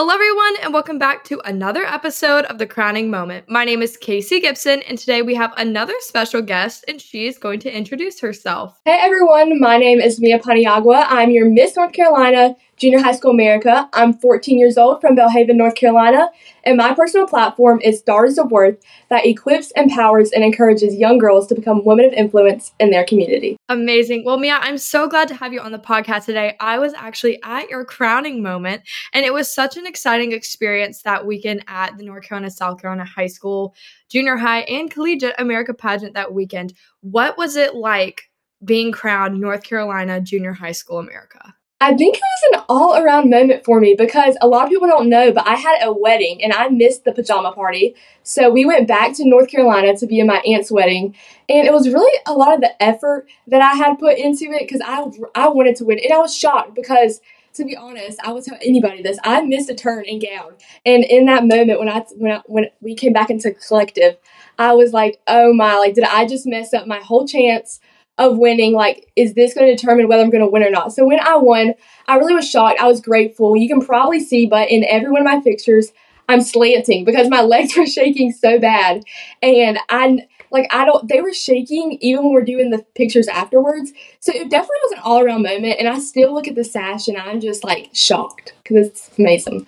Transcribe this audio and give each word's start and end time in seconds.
Hello, 0.00 0.14
everyone, 0.14 0.54
and 0.62 0.72
welcome 0.72 0.96
back 0.98 1.24
to 1.24 1.38
another 1.44 1.84
episode 1.84 2.46
of 2.46 2.56
The 2.56 2.66
Crowning 2.66 3.10
Moment. 3.10 3.50
My 3.50 3.66
name 3.66 3.82
is 3.82 3.98
Casey 3.98 4.40
Gibson, 4.40 4.80
and 4.88 4.96
today 4.96 5.20
we 5.20 5.34
have 5.34 5.52
another 5.58 5.92
special 5.98 6.40
guest, 6.40 6.86
and 6.88 6.98
she 6.98 7.26
is 7.26 7.36
going 7.36 7.60
to 7.60 7.70
introduce 7.70 8.18
herself. 8.18 8.80
Hey, 8.86 8.96
everyone, 8.98 9.60
my 9.60 9.76
name 9.76 10.00
is 10.00 10.18
Mia 10.18 10.38
Paniagua. 10.38 11.04
I'm 11.06 11.30
your 11.30 11.50
Miss 11.50 11.76
North 11.76 11.92
Carolina 11.92 12.56
Junior 12.80 13.00
High 13.00 13.12
School 13.12 13.32
America. 13.32 13.90
I'm 13.92 14.14
14 14.14 14.58
years 14.58 14.78
old 14.78 15.02
from 15.02 15.14
Belhaven, 15.14 15.56
North 15.56 15.74
Carolina, 15.74 16.30
and 16.64 16.78
my 16.78 16.94
personal 16.94 17.26
platform 17.26 17.78
is 17.82 18.00
Daughters 18.00 18.38
of 18.38 18.50
Worth 18.50 18.78
that 19.10 19.26
equips, 19.26 19.70
empowers, 19.76 20.30
and 20.32 20.42
encourages 20.42 20.94
young 20.94 21.18
girls 21.18 21.46
to 21.48 21.54
become 21.54 21.84
women 21.84 22.06
of 22.06 22.14
influence 22.14 22.72
in 22.80 22.90
their 22.90 23.04
community. 23.04 23.58
Amazing. 23.68 24.24
Well, 24.24 24.38
Mia, 24.38 24.58
I'm 24.62 24.78
so 24.78 25.08
glad 25.08 25.28
to 25.28 25.34
have 25.34 25.52
you 25.52 25.60
on 25.60 25.72
the 25.72 25.78
podcast 25.78 26.24
today. 26.24 26.56
I 26.58 26.78
was 26.78 26.94
actually 26.94 27.38
at 27.42 27.68
your 27.68 27.84
crowning 27.84 28.42
moment, 28.42 28.80
and 29.12 29.26
it 29.26 29.34
was 29.34 29.52
such 29.52 29.76
an 29.76 29.86
exciting 29.86 30.32
experience 30.32 31.02
that 31.02 31.26
weekend 31.26 31.62
at 31.68 31.98
the 31.98 32.04
North 32.04 32.24
Carolina 32.24 32.50
South 32.50 32.80
Carolina 32.80 33.04
High 33.04 33.26
School, 33.26 33.74
Junior 34.08 34.38
High, 34.38 34.60
and 34.60 34.90
Collegiate 34.90 35.34
America 35.38 35.74
pageant 35.74 36.14
that 36.14 36.32
weekend. 36.32 36.72
What 37.02 37.36
was 37.36 37.56
it 37.56 37.74
like 37.74 38.30
being 38.64 38.90
crowned 38.90 39.38
North 39.38 39.64
Carolina 39.64 40.18
Junior 40.22 40.54
High 40.54 40.72
School 40.72 40.98
America? 40.98 41.54
I 41.82 41.94
think 41.94 42.16
it 42.16 42.20
was 42.20 42.58
an 42.58 42.64
all 42.68 42.94
around 42.94 43.30
moment 43.30 43.64
for 43.64 43.80
me 43.80 43.94
because 43.96 44.36
a 44.42 44.46
lot 44.46 44.64
of 44.64 44.68
people 44.68 44.86
don't 44.86 45.08
know, 45.08 45.32
but 45.32 45.46
I 45.46 45.54
had 45.54 45.78
a 45.82 45.90
wedding 45.90 46.44
and 46.44 46.52
I 46.52 46.68
missed 46.68 47.04
the 47.04 47.12
pajama 47.12 47.52
party. 47.52 47.94
So 48.22 48.50
we 48.50 48.66
went 48.66 48.86
back 48.86 49.14
to 49.14 49.26
North 49.26 49.48
Carolina 49.48 49.96
to 49.96 50.06
be 50.06 50.20
in 50.20 50.26
my 50.26 50.42
aunt's 50.46 50.70
wedding. 50.70 51.16
And 51.48 51.66
it 51.66 51.72
was 51.72 51.88
really 51.88 52.20
a 52.26 52.34
lot 52.34 52.54
of 52.54 52.60
the 52.60 52.80
effort 52.82 53.26
that 53.46 53.62
I 53.62 53.76
had 53.76 53.98
put 53.98 54.18
into 54.18 54.52
it 54.52 54.68
because 54.68 54.82
I, 54.84 55.06
I 55.34 55.48
wanted 55.48 55.76
to 55.76 55.86
win. 55.86 55.98
And 55.98 56.12
I 56.12 56.18
was 56.18 56.36
shocked 56.36 56.74
because 56.74 57.22
to 57.54 57.64
be 57.64 57.76
honest, 57.76 58.20
I 58.22 58.32
would 58.32 58.44
tell 58.44 58.58
anybody 58.62 59.02
this. 59.02 59.18
I 59.24 59.40
missed 59.40 59.70
a 59.70 59.74
turn 59.74 60.04
and 60.06 60.22
gown, 60.22 60.52
and 60.86 61.02
in 61.02 61.26
that 61.26 61.44
moment 61.44 61.80
when 61.80 61.88
I 61.88 62.04
when 62.16 62.30
I, 62.30 62.42
when 62.46 62.66
we 62.80 62.94
came 62.94 63.12
back 63.12 63.28
into 63.28 63.52
collective, 63.52 64.16
I 64.56 64.72
was 64.74 64.92
like, 64.92 65.20
"Oh 65.26 65.52
my! 65.52 65.74
Like, 65.74 65.94
did 65.94 66.04
I 66.04 66.26
just 66.26 66.46
mess 66.46 66.72
up 66.72 66.86
my 66.86 67.00
whole 67.00 67.26
chance 67.26 67.80
of 68.20 68.36
winning. 68.36 68.74
Like, 68.74 69.10
is 69.16 69.34
this 69.34 69.54
going 69.54 69.66
to 69.66 69.74
determine 69.74 70.06
whether 70.06 70.22
I'm 70.22 70.30
going 70.30 70.44
to 70.44 70.50
win 70.50 70.62
or 70.62 70.70
not? 70.70 70.92
So 70.92 71.06
when 71.06 71.18
I 71.18 71.36
won, 71.36 71.74
I 72.06 72.16
really 72.16 72.34
was 72.34 72.48
shocked. 72.48 72.78
I 72.78 72.86
was 72.86 73.00
grateful. 73.00 73.56
You 73.56 73.66
can 73.66 73.80
probably 73.84 74.20
see, 74.20 74.46
but 74.46 74.70
in 74.70 74.84
every 74.84 75.10
one 75.10 75.22
of 75.22 75.24
my 75.24 75.40
pictures, 75.40 75.90
I'm 76.28 76.42
slanting 76.42 77.04
because 77.04 77.28
my 77.28 77.40
legs 77.54 77.76
were 77.76 77.86
shaking 77.86 78.30
so 78.30 78.60
bad. 78.60 79.02
And 79.42 79.78
I 79.88 80.18
like 80.52 80.68
I 80.70 80.84
don't 80.84 81.08
they 81.08 81.22
were 81.22 81.32
shaking 81.32 81.96
even 82.00 82.24
when 82.24 82.34
we're 82.34 82.44
doing 82.44 82.70
the 82.70 82.84
pictures 82.94 83.26
afterwards. 83.26 83.92
So 84.20 84.32
it 84.32 84.50
definitely 84.50 84.76
was 84.84 84.92
an 84.92 84.98
all 85.02 85.24
around 85.24 85.42
moment 85.42 85.76
and 85.78 85.88
I 85.88 85.98
still 85.98 86.34
look 86.34 86.46
at 86.46 86.56
the 86.56 86.64
sash 86.64 87.08
and 87.08 87.16
I'm 87.16 87.40
just 87.40 87.64
like 87.64 87.90
shocked 87.94 88.52
because 88.62 88.88
it's 88.88 89.10
amazing. 89.18 89.66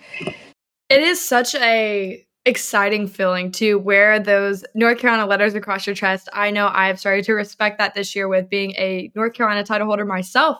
It 0.89 1.01
is 1.01 1.25
such 1.25 1.55
a 1.55 2.25
exciting 2.45 3.07
feeling 3.07 3.51
to 3.53 3.75
wear 3.79 4.19
those 4.19 4.65
North 4.73 4.99
Carolina 4.99 5.27
letters 5.27 5.55
across 5.55 5.87
your 5.87 5.95
chest. 5.95 6.27
I 6.33 6.51
know 6.51 6.69
I've 6.71 6.99
started 6.99 7.25
to 7.25 7.33
respect 7.33 7.77
that 7.77 7.93
this 7.93 8.15
year 8.15 8.27
with 8.27 8.49
being 8.49 8.71
a 8.71 9.11
North 9.15 9.33
Carolina 9.33 9.63
title 9.63 9.87
holder 9.87 10.05
myself. 10.05 10.59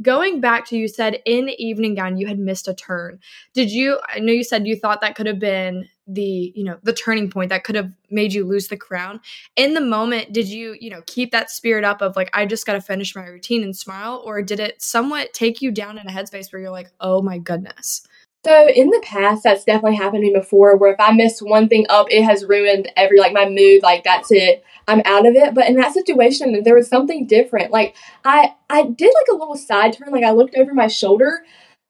Going 0.00 0.40
back 0.40 0.64
to 0.66 0.76
you 0.76 0.86
said 0.86 1.20
in 1.26 1.46
the 1.46 1.62
evening 1.62 1.96
gown 1.96 2.16
you 2.16 2.28
had 2.28 2.38
missed 2.38 2.68
a 2.68 2.74
turn. 2.74 3.18
Did 3.52 3.70
you 3.70 3.98
I 4.08 4.20
know 4.20 4.32
you 4.32 4.44
said 4.44 4.66
you 4.66 4.76
thought 4.76 5.00
that 5.00 5.16
could 5.16 5.26
have 5.26 5.40
been 5.40 5.88
the, 6.06 6.52
you 6.56 6.64
know, 6.64 6.78
the 6.82 6.92
turning 6.92 7.28
point 7.28 7.50
that 7.50 7.64
could 7.64 7.74
have 7.74 7.92
made 8.10 8.32
you 8.32 8.44
lose 8.44 8.68
the 8.68 8.76
crown. 8.76 9.20
In 9.56 9.74
the 9.74 9.80
moment, 9.80 10.32
did 10.32 10.48
you, 10.48 10.74
you 10.80 10.88
know, 10.88 11.02
keep 11.06 11.32
that 11.32 11.50
spirit 11.50 11.84
up 11.84 12.00
of 12.00 12.16
like 12.16 12.30
I 12.32 12.46
just 12.46 12.64
got 12.64 12.72
to 12.72 12.80
finish 12.80 13.14
my 13.14 13.26
routine 13.26 13.62
and 13.62 13.76
smile 13.76 14.22
or 14.24 14.40
did 14.40 14.58
it 14.60 14.80
somewhat 14.80 15.34
take 15.34 15.60
you 15.60 15.70
down 15.70 15.98
in 15.98 16.06
a 16.06 16.10
headspace 16.10 16.50
where 16.52 16.62
you're 16.62 16.70
like, 16.70 16.90
"Oh 17.00 17.20
my 17.20 17.36
goodness." 17.38 18.06
So 18.48 18.66
in 18.66 18.88
the 18.88 19.02
past, 19.04 19.42
that's 19.42 19.64
definitely 19.64 19.96
happened 19.96 20.22
to 20.22 20.28
me 20.28 20.32
before. 20.32 20.74
Where 20.74 20.90
if 20.90 20.98
I 20.98 21.12
miss 21.12 21.42
one 21.42 21.68
thing 21.68 21.84
up, 21.90 22.06
it 22.08 22.22
has 22.22 22.46
ruined 22.46 22.90
every 22.96 23.20
like 23.20 23.34
my 23.34 23.46
mood. 23.46 23.82
Like 23.82 24.04
that's 24.04 24.32
it, 24.32 24.64
I'm 24.86 25.02
out 25.04 25.26
of 25.26 25.34
it. 25.34 25.52
But 25.52 25.68
in 25.68 25.76
that 25.76 25.92
situation, 25.92 26.62
there 26.62 26.74
was 26.74 26.88
something 26.88 27.26
different. 27.26 27.72
Like 27.72 27.94
I 28.24 28.54
I 28.70 28.84
did 28.84 29.12
like 29.14 29.26
a 29.30 29.36
little 29.36 29.54
side 29.54 29.92
turn. 29.92 30.12
Like 30.12 30.24
I 30.24 30.30
looked 30.30 30.56
over 30.56 30.72
my 30.72 30.86
shoulder, 30.86 31.44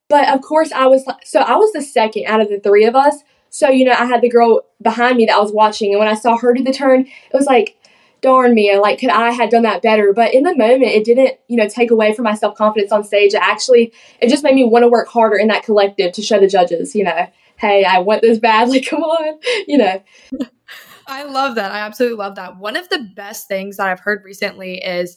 but 0.09 0.29
of 0.35 0.41
course 0.41 0.73
I 0.73 0.87
was 0.87 1.05
so 1.23 1.39
I 1.39 1.55
was 1.55 1.73
the 1.73 1.81
second 1.81 2.25
out 2.27 2.41
of 2.41 2.49
the 2.49 2.59
three 2.59 2.87
of 2.87 2.97
us. 2.97 3.19
So 3.51 3.69
you 3.69 3.85
know 3.85 3.93
I 3.93 4.07
had 4.07 4.21
the 4.21 4.29
girl 4.29 4.63
behind 4.83 5.17
me 5.17 5.27
that 5.27 5.37
I 5.37 5.41
was 5.41 5.53
watching, 5.53 5.93
and 5.93 6.01
when 6.01 6.09
I 6.09 6.15
saw 6.15 6.37
her 6.39 6.53
do 6.53 6.65
the 6.65 6.73
turn, 6.73 7.03
it 7.03 7.35
was 7.35 7.47
like 7.47 7.78
darn 8.21 8.55
me, 8.55 8.77
like 8.79 8.99
could 8.99 9.11
I 9.11 9.31
had 9.31 9.51
done 9.51 9.63
that 9.63 9.83
better? 9.83 10.13
But 10.13 10.35
in 10.35 10.43
the 10.43 10.57
moment, 10.57 10.93
it 10.93 11.05
didn't, 11.05 11.39
you 11.49 11.57
know, 11.57 11.69
take 11.69 11.91
away 11.91 12.15
from 12.15 12.25
my 12.25 12.35
self 12.35 12.57
confidence 12.57 12.93
on 12.93 13.05
stage. 13.05 13.35
It 13.35 13.43
actually, 13.43 13.93
it 14.21 14.29
just 14.29 14.45
made 14.45 14.55
me 14.55 14.65
want 14.65 14.83
to 14.83 14.89
work 14.89 15.09
harder 15.09 15.37
in 15.37 15.49
that 15.49 15.65
collective 15.65 16.13
to 16.13 16.23
show 16.23 16.39
the 16.41 16.49
judges, 16.49 16.95
you 16.95 17.05
know, 17.05 17.29
hey, 17.57 17.85
I 17.85 17.99
want 17.99 18.23
this 18.23 18.39
badly. 18.39 18.81
Come 18.85 19.03
on, 19.03 19.39
you 19.67 19.79
know. 19.79 20.03
I 21.07 21.25
love 21.25 21.55
that. 21.55 21.73
I 21.73 21.79
absolutely 21.79 22.19
love 22.19 22.35
that. 22.35 22.59
One 22.59 22.77
of 22.77 22.89
the 22.91 23.09
best 23.17 23.49
things 23.49 23.79
that 23.79 23.87
I've 23.87 24.01
heard 24.01 24.25
recently 24.25 24.77
is 24.77 25.17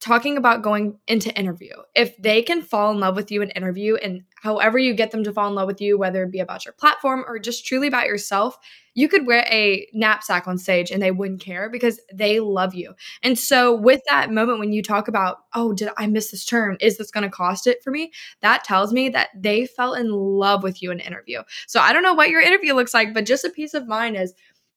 talking 0.00 0.36
about 0.36 0.62
going 0.62 0.98
into 1.08 1.34
interview. 1.38 1.72
If 1.94 2.16
they 2.18 2.42
can 2.42 2.62
fall 2.62 2.90
in 2.90 3.00
love 3.00 3.16
with 3.16 3.30
you 3.30 3.42
in 3.42 3.50
interview 3.50 3.96
and 3.96 4.22
however 4.42 4.78
you 4.78 4.94
get 4.94 5.10
them 5.10 5.24
to 5.24 5.32
fall 5.32 5.48
in 5.48 5.54
love 5.54 5.66
with 5.66 5.80
you, 5.80 5.98
whether 5.98 6.22
it 6.22 6.30
be 6.30 6.40
about 6.40 6.64
your 6.64 6.74
platform 6.74 7.24
or 7.26 7.38
just 7.38 7.64
truly 7.64 7.88
about 7.88 8.06
yourself, 8.06 8.58
you 8.94 9.08
could 9.08 9.26
wear 9.26 9.46
a 9.50 9.86
knapsack 9.92 10.46
on 10.46 10.58
stage 10.58 10.90
and 10.90 11.02
they 11.02 11.10
wouldn't 11.10 11.40
care 11.40 11.70
because 11.70 12.00
they 12.12 12.40
love 12.40 12.74
you. 12.74 12.94
And 13.22 13.38
so 13.38 13.74
with 13.74 14.02
that 14.08 14.30
moment 14.30 14.58
when 14.58 14.72
you 14.72 14.82
talk 14.82 15.08
about, 15.08 15.38
oh, 15.54 15.72
did 15.72 15.88
I 15.96 16.06
miss 16.06 16.30
this 16.30 16.44
turn? 16.44 16.76
Is 16.80 16.98
this 16.98 17.10
going 17.10 17.24
to 17.24 17.30
cost 17.30 17.66
it 17.66 17.82
for 17.82 17.90
me? 17.90 18.12
That 18.42 18.64
tells 18.64 18.92
me 18.92 19.08
that 19.10 19.30
they 19.34 19.66
fell 19.66 19.94
in 19.94 20.10
love 20.10 20.62
with 20.62 20.82
you 20.82 20.90
in 20.90 21.00
interview. 21.00 21.42
So 21.66 21.80
I 21.80 21.92
don't 21.92 22.02
know 22.02 22.14
what 22.14 22.30
your 22.30 22.40
interview 22.40 22.74
looks 22.74 22.94
like, 22.94 23.14
but 23.14 23.26
just 23.26 23.44
a 23.44 23.50
peace 23.50 23.74
of 23.74 23.88
mind 23.88 24.16
is 24.16 24.34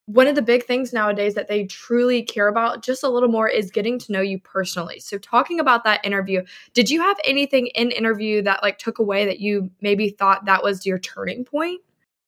one 0.10 0.26
of 0.26 0.34
the 0.34 0.42
big 0.42 0.66
things 0.66 0.92
nowadays 0.92 1.36
that 1.36 1.48
they 1.48 1.66
truly 1.66 2.24
care 2.24 2.48
about 2.48 2.82
just 2.82 3.04
a 3.04 3.08
little 3.08 3.30
more 3.30 3.48
is 3.48 3.70
getting 3.70 4.00
to 4.00 4.12
know 4.12 4.22
you 4.22 4.40
personally. 4.40 5.00
So 5.00 5.20
talking 5.20 5.60
about 5.60 5.84
that 5.84 6.04
interview, 6.04 6.42
did 6.74 6.90
you 6.90 7.00
have 7.02 7.18
anything 7.24 7.68
in 7.68 7.92
interview 7.92 8.42
that 8.42 8.64
like 8.64 8.80
took 8.80 8.98
away 8.98 9.26
that 9.26 9.40
you 9.40 9.70
maybe 9.82 10.10
thought 10.10 10.46
that 10.46 10.64
was 10.64 10.84
your 10.84 10.98
turning 10.98 11.46
point? 11.46 11.82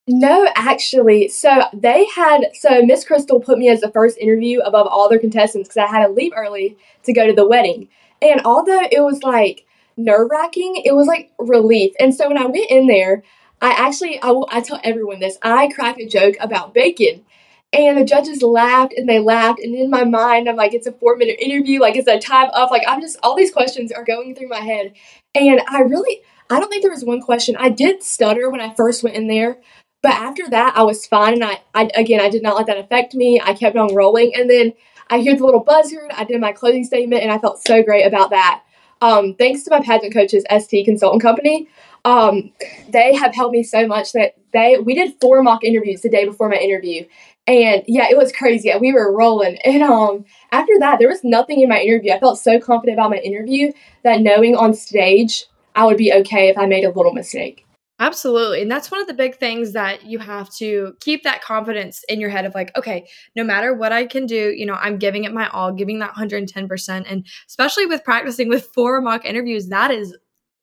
No, 0.07 0.47
actually. 0.55 1.29
So 1.29 1.63
they 1.73 2.05
had 2.05 2.51
so 2.53 2.85
Miss 2.85 3.03
Crystal 3.03 3.39
put 3.39 3.57
me 3.57 3.67
as 3.67 3.81
the 3.81 3.89
first 3.89 4.19
interview 4.19 4.59
above 4.59 4.85
all 4.85 5.09
their 5.09 5.17
contestants 5.17 5.67
because 5.67 5.89
I 5.89 5.91
had 5.91 6.05
to 6.05 6.13
leave 6.13 6.33
early 6.35 6.77
to 7.05 7.13
go 7.13 7.25
to 7.25 7.33
the 7.33 7.47
wedding. 7.47 7.89
And 8.21 8.41
although 8.45 8.81
it 8.91 9.01
was 9.01 9.23
like 9.23 9.65
nerve 9.97 10.27
wracking, 10.29 10.83
it 10.85 10.93
was 10.93 11.07
like 11.07 11.31
relief. 11.39 11.93
And 11.99 12.13
so 12.13 12.27
when 12.27 12.37
I 12.37 12.45
went 12.45 12.69
in 12.69 12.85
there, 12.85 13.23
I 13.59 13.71
actually 13.71 14.19
I 14.21 14.39
I 14.49 14.61
tell 14.61 14.79
everyone 14.83 15.19
this. 15.19 15.39
I 15.41 15.67
cracked 15.73 15.99
a 15.99 16.07
joke 16.07 16.35
about 16.39 16.75
bacon 16.75 17.25
and 17.73 17.97
the 17.97 18.03
judges 18.03 18.41
laughed 18.41 18.93
and 18.95 19.07
they 19.07 19.19
laughed. 19.19 19.59
And 19.59 19.73
in 19.73 19.89
my 19.89 20.03
mind, 20.03 20.49
I'm 20.49 20.55
like, 20.55 20.73
it's 20.73 20.87
a 20.87 20.91
four 20.91 21.15
minute 21.15 21.39
interview. 21.39 21.79
Like, 21.79 21.95
it's 21.95 22.07
a 22.07 22.19
time 22.19 22.49
up. 22.53 22.69
Like, 22.69 22.83
I'm 22.87 23.01
just, 23.01 23.17
all 23.23 23.35
these 23.35 23.51
questions 23.51 23.91
are 23.91 24.03
going 24.03 24.35
through 24.35 24.49
my 24.49 24.59
head. 24.59 24.93
And 25.33 25.61
I 25.67 25.81
really, 25.81 26.21
I 26.49 26.59
don't 26.59 26.69
think 26.69 26.81
there 26.81 26.91
was 26.91 27.05
one 27.05 27.21
question. 27.21 27.55
I 27.57 27.69
did 27.69 28.03
stutter 28.03 28.49
when 28.49 28.59
I 28.59 28.73
first 28.75 29.03
went 29.03 29.15
in 29.15 29.27
there. 29.27 29.59
But 30.03 30.13
after 30.13 30.49
that, 30.49 30.75
I 30.75 30.83
was 30.83 31.05
fine. 31.05 31.33
And 31.33 31.43
I, 31.45 31.61
I 31.73 31.89
again, 31.95 32.19
I 32.19 32.29
did 32.29 32.43
not 32.43 32.57
let 32.57 32.65
that 32.67 32.77
affect 32.77 33.13
me. 33.13 33.39
I 33.41 33.53
kept 33.53 33.77
on 33.77 33.95
rolling. 33.95 34.35
And 34.35 34.49
then 34.49 34.73
I 35.09 35.19
hear 35.19 35.35
the 35.35 35.45
little 35.45 35.63
buzzard. 35.63 36.11
I 36.13 36.23
did 36.23 36.41
my 36.41 36.51
closing 36.51 36.83
statement 36.83 37.21
and 37.21 37.31
I 37.31 37.37
felt 37.37 37.65
so 37.65 37.83
great 37.83 38.05
about 38.05 38.31
that. 38.31 38.63
Um, 39.01 39.35
thanks 39.35 39.63
to 39.63 39.71
my 39.71 39.79
pageant 39.79 40.13
coaches, 40.13 40.43
ST 40.49 40.85
Consultant 40.85 41.21
Company. 41.21 41.67
Um, 42.03 42.51
they 42.89 43.15
have 43.15 43.33
helped 43.33 43.53
me 43.53 43.63
so 43.63 43.87
much 43.87 44.13
that 44.13 44.35
they 44.53 44.77
we 44.79 44.95
did 44.95 45.15
four 45.21 45.41
mock 45.43 45.63
interviews 45.63 46.01
the 46.01 46.09
day 46.09 46.25
before 46.25 46.49
my 46.49 46.57
interview 46.57 47.05
and 47.51 47.83
yeah, 47.87 48.07
it 48.09 48.17
was 48.17 48.31
crazy. 48.31 48.71
We 48.79 48.93
were 48.93 49.15
rolling. 49.15 49.57
And 49.65 49.83
um 49.83 50.25
after 50.51 50.73
that, 50.79 50.99
there 50.99 51.07
was 51.07 51.23
nothing 51.23 51.61
in 51.61 51.69
my 51.69 51.79
interview. 51.79 52.11
I 52.11 52.19
felt 52.19 52.39
so 52.39 52.59
confident 52.59 52.97
about 52.97 53.11
my 53.11 53.17
interview 53.17 53.71
that 54.03 54.21
knowing 54.21 54.55
on 54.55 54.73
stage 54.73 55.45
I 55.75 55.85
would 55.85 55.97
be 55.97 56.11
okay 56.13 56.49
if 56.49 56.57
I 56.57 56.65
made 56.65 56.83
a 56.83 56.91
little 56.91 57.13
mistake. 57.13 57.65
Absolutely. 58.01 58.63
And 58.63 58.71
that's 58.71 58.89
one 58.89 58.99
of 58.99 59.05
the 59.05 59.13
big 59.13 59.35
things 59.35 59.73
that 59.73 60.05
you 60.05 60.17
have 60.17 60.49
to 60.55 60.95
keep 61.01 61.21
that 61.21 61.43
confidence 61.43 62.03
in 62.09 62.19
your 62.19 62.31
head 62.31 62.45
of 62.45 62.55
like, 62.55 62.75
okay, 62.75 63.07
no 63.35 63.43
matter 63.43 63.75
what 63.75 63.91
I 63.91 64.07
can 64.07 64.25
do, 64.25 64.51
you 64.57 64.65
know, 64.65 64.73
I'm 64.73 64.97
giving 64.97 65.23
it 65.23 65.31
my 65.31 65.47
all, 65.49 65.71
giving 65.71 65.99
that 65.99 66.15
110%. 66.15 67.05
And 67.07 67.27
especially 67.47 67.85
with 67.85 68.03
practicing 68.03 68.49
with 68.49 68.69
four 68.73 68.99
mock 69.01 69.23
interviews, 69.23 69.67
that 69.67 69.91
is 69.91 70.17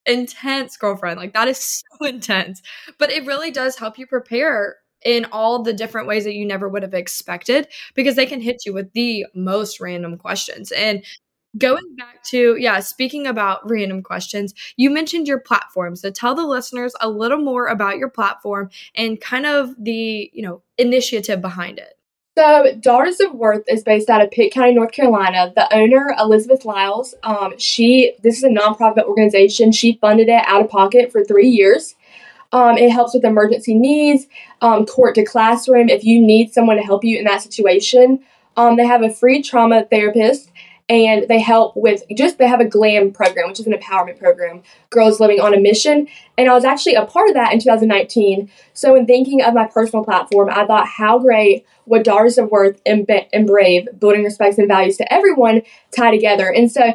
intense, 0.05 0.76
girlfriend. 0.76 1.20
Like, 1.20 1.32
that 1.35 1.46
is 1.46 1.58
so 1.58 2.06
intense. 2.08 2.61
But 2.99 3.12
it 3.12 3.25
really 3.25 3.52
does 3.52 3.76
help 3.79 3.99
you 3.99 4.06
prepare 4.08 4.79
in 5.05 5.27
all 5.33 5.62
the 5.62 5.73
different 5.73 6.09
ways 6.09 6.25
that 6.25 6.35
you 6.35 6.45
never 6.45 6.69
would 6.69 6.83
have 6.83 6.95
expected 6.95 7.69
because 7.95 8.17
they 8.17 8.27
can 8.27 8.41
hit 8.41 8.65
you 8.67 8.73
with 8.73 8.93
the 8.93 9.27
most 9.35 9.81
random 9.81 10.17
questions. 10.17 10.73
And 10.73 11.05
going 11.56 11.95
back 11.97 12.23
to, 12.25 12.56
yeah, 12.59 12.81
speaking 12.81 13.27
about 13.27 13.69
random 13.69 14.03
questions, 14.03 14.55
you 14.77 14.91
mentioned 14.91 15.27
your 15.27 15.41
platform. 15.41 15.97
So 15.97 16.11
tell 16.11 16.35
the 16.35 16.47
listeners 16.47 16.95
a 17.00 17.09
little 17.09 17.39
more 17.39 17.67
about 17.67 17.99
your 17.99 18.11
platform 18.11 18.71
and 18.95 19.21
kind 19.21 19.47
of 19.47 19.75
the, 19.79 20.31
you 20.33 20.43
know, 20.43 20.62
initiative 20.77 21.41
behind 21.41 21.79
it. 21.79 21.95
So, 22.39 22.73
Daughters 22.79 23.19
of 23.19 23.35
Worth 23.35 23.65
is 23.67 23.83
based 23.83 24.09
out 24.09 24.23
of 24.23 24.31
Pitt 24.31 24.53
County, 24.53 24.73
North 24.73 24.93
Carolina. 24.93 25.53
The 25.56 25.75
owner, 25.75 26.15
Elizabeth 26.17 26.65
Lyles, 26.65 27.12
um, 27.25 27.59
she 27.59 28.12
this 28.23 28.37
is 28.37 28.45
a 28.45 28.49
nonprofit 28.49 29.06
organization. 29.06 29.73
She 29.73 29.99
funded 30.00 30.29
it 30.29 30.45
out 30.47 30.62
of 30.62 30.71
pocket 30.71 31.11
for 31.11 31.25
three 31.25 31.49
years. 31.49 31.97
Um, 32.53 32.79
it 32.79 32.91
helps 32.91 33.15
with 33.15 33.25
emergency 33.25 33.75
needs, 33.75 34.27
um, 34.62 34.87
court 34.87 35.15
to 35.17 35.25
classroom. 35.25 35.89
If 35.89 36.05
you 36.05 36.21
need 36.21 36.53
someone 36.53 36.77
to 36.77 36.83
help 36.83 37.05
you 37.05 37.19
in 37.19 37.25
that 37.25 37.43
situation, 37.43 38.21
um, 38.56 38.77
they 38.77 38.87
have 38.87 39.03
a 39.03 39.11
free 39.11 39.43
trauma 39.43 39.85
therapist 39.85 40.50
and 40.89 41.29
they 41.29 41.39
help 41.39 41.77
with 41.77 42.03
just 42.17 42.39
they 42.39 42.49
have 42.49 42.61
a 42.61 42.65
glam 42.65 43.12
program 43.12 43.49
which 43.49 43.61
is 43.61 43.67
an 43.67 43.75
empowerment 43.75 44.19
program 44.19 44.62
girls 44.89 45.21
living 45.21 45.39
on 45.39 45.53
a 45.53 45.61
mission. 45.61 46.09
And 46.39 46.49
i 46.49 46.55
was 46.55 46.65
actually 46.65 46.95
a 46.95 47.05
part 47.05 47.29
of 47.29 47.35
that 47.35 47.53
in 47.53 47.61
2019 47.61 48.50
so 48.73 48.95
in 48.95 49.05
thinking 49.05 49.43
of 49.43 49.53
my 49.53 49.67
personal 49.67 50.03
platform 50.03 50.49
i 50.50 50.65
thought 50.65 50.89
how 50.89 51.19
great 51.19 51.67
would 51.89 52.03
daughters 52.03 52.39
of 52.39 52.50
worth 52.50 52.81
and, 52.87 53.11
and 53.33 53.47
brave 53.47 53.89
building 53.99 54.25
respects 54.25 54.59
and 54.59 54.69
values 54.69 54.97
to 54.99 55.12
everyone 55.12 55.62
tie 55.97 56.11
together. 56.11 56.53
And 56.53 56.71
so 56.71 56.95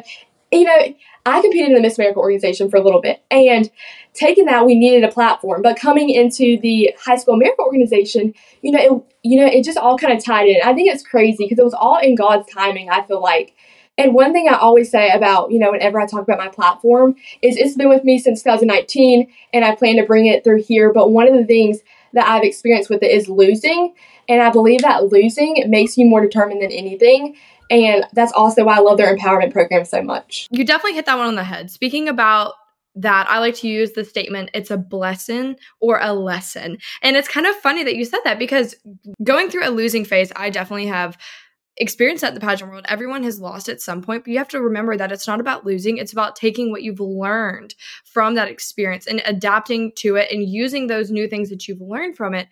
you 0.52 0.64
know 0.64 0.94
i 1.26 1.40
competed 1.40 1.68
in 1.68 1.74
the 1.74 1.80
miss 1.80 1.98
america 1.98 2.18
organization 2.18 2.70
for 2.70 2.76
a 2.76 2.82
little 2.82 3.00
bit 3.00 3.22
and 3.30 3.70
taking 4.12 4.46
that 4.46 4.64
we 4.64 4.74
needed 4.74 5.04
a 5.04 5.12
platform 5.12 5.62
but 5.62 5.78
coming 5.78 6.10
into 6.10 6.58
the 6.60 6.94
high 6.98 7.16
school 7.16 7.34
america 7.34 7.62
organization 7.62 8.34
you 8.62 8.70
know 8.70 8.78
it, 8.78 9.16
you 9.22 9.40
know 9.40 9.46
it 9.46 9.64
just 9.64 9.78
all 9.78 9.98
kind 9.98 10.16
of 10.16 10.24
tied 10.24 10.46
in 10.46 10.56
i 10.64 10.72
think 10.72 10.92
it's 10.92 11.02
crazy 11.02 11.44
because 11.44 11.58
it 11.58 11.64
was 11.64 11.74
all 11.74 11.98
in 11.98 12.14
god's 12.14 12.48
timing 12.52 12.88
i 12.90 13.02
feel 13.02 13.22
like 13.22 13.54
and 13.96 14.12
one 14.12 14.32
thing 14.32 14.48
I 14.48 14.54
always 14.54 14.90
say 14.90 15.10
about, 15.10 15.52
you 15.52 15.58
know, 15.58 15.70
whenever 15.70 16.00
I 16.00 16.06
talk 16.06 16.22
about 16.22 16.38
my 16.38 16.48
platform 16.48 17.14
is 17.42 17.56
it's 17.56 17.76
been 17.76 17.88
with 17.88 18.02
me 18.02 18.18
since 18.18 18.42
2019 18.42 19.32
and 19.52 19.64
I 19.64 19.76
plan 19.76 19.96
to 19.96 20.04
bring 20.04 20.26
it 20.26 20.42
through 20.42 20.62
here. 20.62 20.92
But 20.92 21.12
one 21.12 21.28
of 21.28 21.34
the 21.34 21.44
things 21.44 21.78
that 22.12 22.28
I've 22.28 22.42
experienced 22.42 22.90
with 22.90 23.02
it 23.02 23.12
is 23.12 23.28
losing. 23.28 23.94
And 24.28 24.42
I 24.42 24.50
believe 24.50 24.82
that 24.82 25.12
losing 25.12 25.62
makes 25.68 25.96
you 25.96 26.06
more 26.06 26.20
determined 26.20 26.62
than 26.62 26.72
anything. 26.72 27.36
And 27.70 28.04
that's 28.12 28.32
also 28.32 28.64
why 28.64 28.76
I 28.76 28.80
love 28.80 28.98
their 28.98 29.14
empowerment 29.14 29.52
program 29.52 29.84
so 29.84 30.02
much. 30.02 30.48
You 30.50 30.64
definitely 30.64 30.94
hit 30.94 31.06
that 31.06 31.16
one 31.16 31.26
on 31.26 31.34
the 31.34 31.44
head. 31.44 31.70
Speaking 31.70 32.08
about 32.08 32.54
that 32.96 33.26
I 33.28 33.38
like 33.40 33.56
to 33.56 33.68
use 33.68 33.92
the 33.92 34.04
statement 34.04 34.50
it's 34.54 34.70
a 34.70 34.76
blessing 34.76 35.56
or 35.80 35.98
a 36.00 36.12
lesson. 36.12 36.78
And 37.02 37.16
it's 37.16 37.28
kind 37.28 37.46
of 37.46 37.56
funny 37.56 37.82
that 37.84 37.96
you 37.96 38.04
said 38.04 38.20
that 38.24 38.38
because 38.38 38.76
going 39.22 39.50
through 39.50 39.68
a 39.68 39.70
losing 39.70 40.04
phase, 40.04 40.32
I 40.36 40.50
definitely 40.50 40.86
have 40.86 41.18
experience 41.76 42.20
that 42.20 42.28
in 42.28 42.34
the 42.34 42.40
pageant 42.40 42.70
world. 42.70 42.86
Everyone 42.88 43.24
has 43.24 43.40
lost 43.40 43.68
at 43.68 43.80
some 43.80 44.00
point, 44.00 44.24
but 44.24 44.30
you 44.30 44.38
have 44.38 44.48
to 44.48 44.60
remember 44.60 44.96
that 44.96 45.10
it's 45.10 45.26
not 45.26 45.40
about 45.40 45.66
losing. 45.66 45.98
It's 45.98 46.12
about 46.12 46.36
taking 46.36 46.70
what 46.70 46.82
you've 46.82 47.00
learned 47.00 47.74
from 48.04 48.34
that 48.34 48.48
experience 48.48 49.08
and 49.08 49.20
adapting 49.24 49.92
to 49.96 50.14
it 50.16 50.30
and 50.30 50.48
using 50.48 50.86
those 50.86 51.10
new 51.10 51.26
things 51.26 51.50
that 51.50 51.66
you've 51.66 51.80
learned 51.80 52.16
from 52.16 52.34
it 52.34 52.46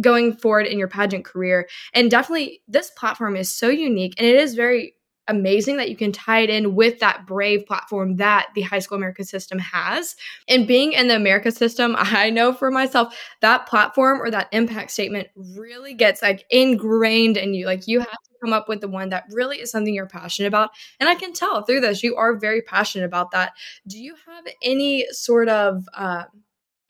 going 0.00 0.32
forward 0.34 0.66
in 0.66 0.78
your 0.78 0.88
pageant 0.88 1.24
career. 1.24 1.68
And 1.94 2.10
definitely, 2.10 2.62
this 2.68 2.90
platform 2.90 3.36
is 3.36 3.52
so 3.52 3.68
unique 3.68 4.14
and 4.18 4.26
it 4.26 4.36
is 4.36 4.54
very 4.54 4.94
amazing 5.28 5.76
that 5.76 5.90
you 5.90 5.96
can 5.96 6.10
tie 6.10 6.40
it 6.40 6.50
in 6.50 6.74
with 6.74 6.98
that 7.00 7.26
brave 7.26 7.66
platform 7.66 8.16
that 8.16 8.48
the 8.54 8.62
high 8.62 8.78
school 8.78 8.96
america 8.96 9.22
system 9.22 9.58
has. 9.58 10.16
And 10.48 10.66
being 10.66 10.92
in 10.92 11.08
the 11.08 11.16
america 11.16 11.52
system 11.52 11.94
i 11.98 12.30
know 12.30 12.52
for 12.52 12.70
myself 12.70 13.16
that 13.40 13.66
platform 13.66 14.20
or 14.20 14.30
that 14.30 14.48
impact 14.52 14.90
statement 14.90 15.28
really 15.36 15.94
gets 15.94 16.22
like 16.22 16.44
ingrained 16.50 17.36
in 17.36 17.54
you. 17.54 17.66
Like 17.66 17.86
you 17.86 18.00
have 18.00 18.08
to 18.08 18.30
come 18.42 18.52
up 18.52 18.68
with 18.68 18.80
the 18.80 18.88
one 18.88 19.10
that 19.10 19.24
really 19.30 19.58
is 19.58 19.70
something 19.70 19.94
you're 19.94 20.06
passionate 20.06 20.48
about 20.48 20.70
and 20.98 21.08
i 21.08 21.14
can 21.14 21.32
tell 21.32 21.62
through 21.62 21.80
this 21.80 22.02
you 22.02 22.16
are 22.16 22.38
very 22.38 22.62
passionate 22.62 23.04
about 23.04 23.30
that. 23.32 23.52
Do 23.86 23.98
you 23.98 24.14
have 24.26 24.46
any 24.62 25.06
sort 25.10 25.48
of 25.48 25.84
uh, 25.94 26.24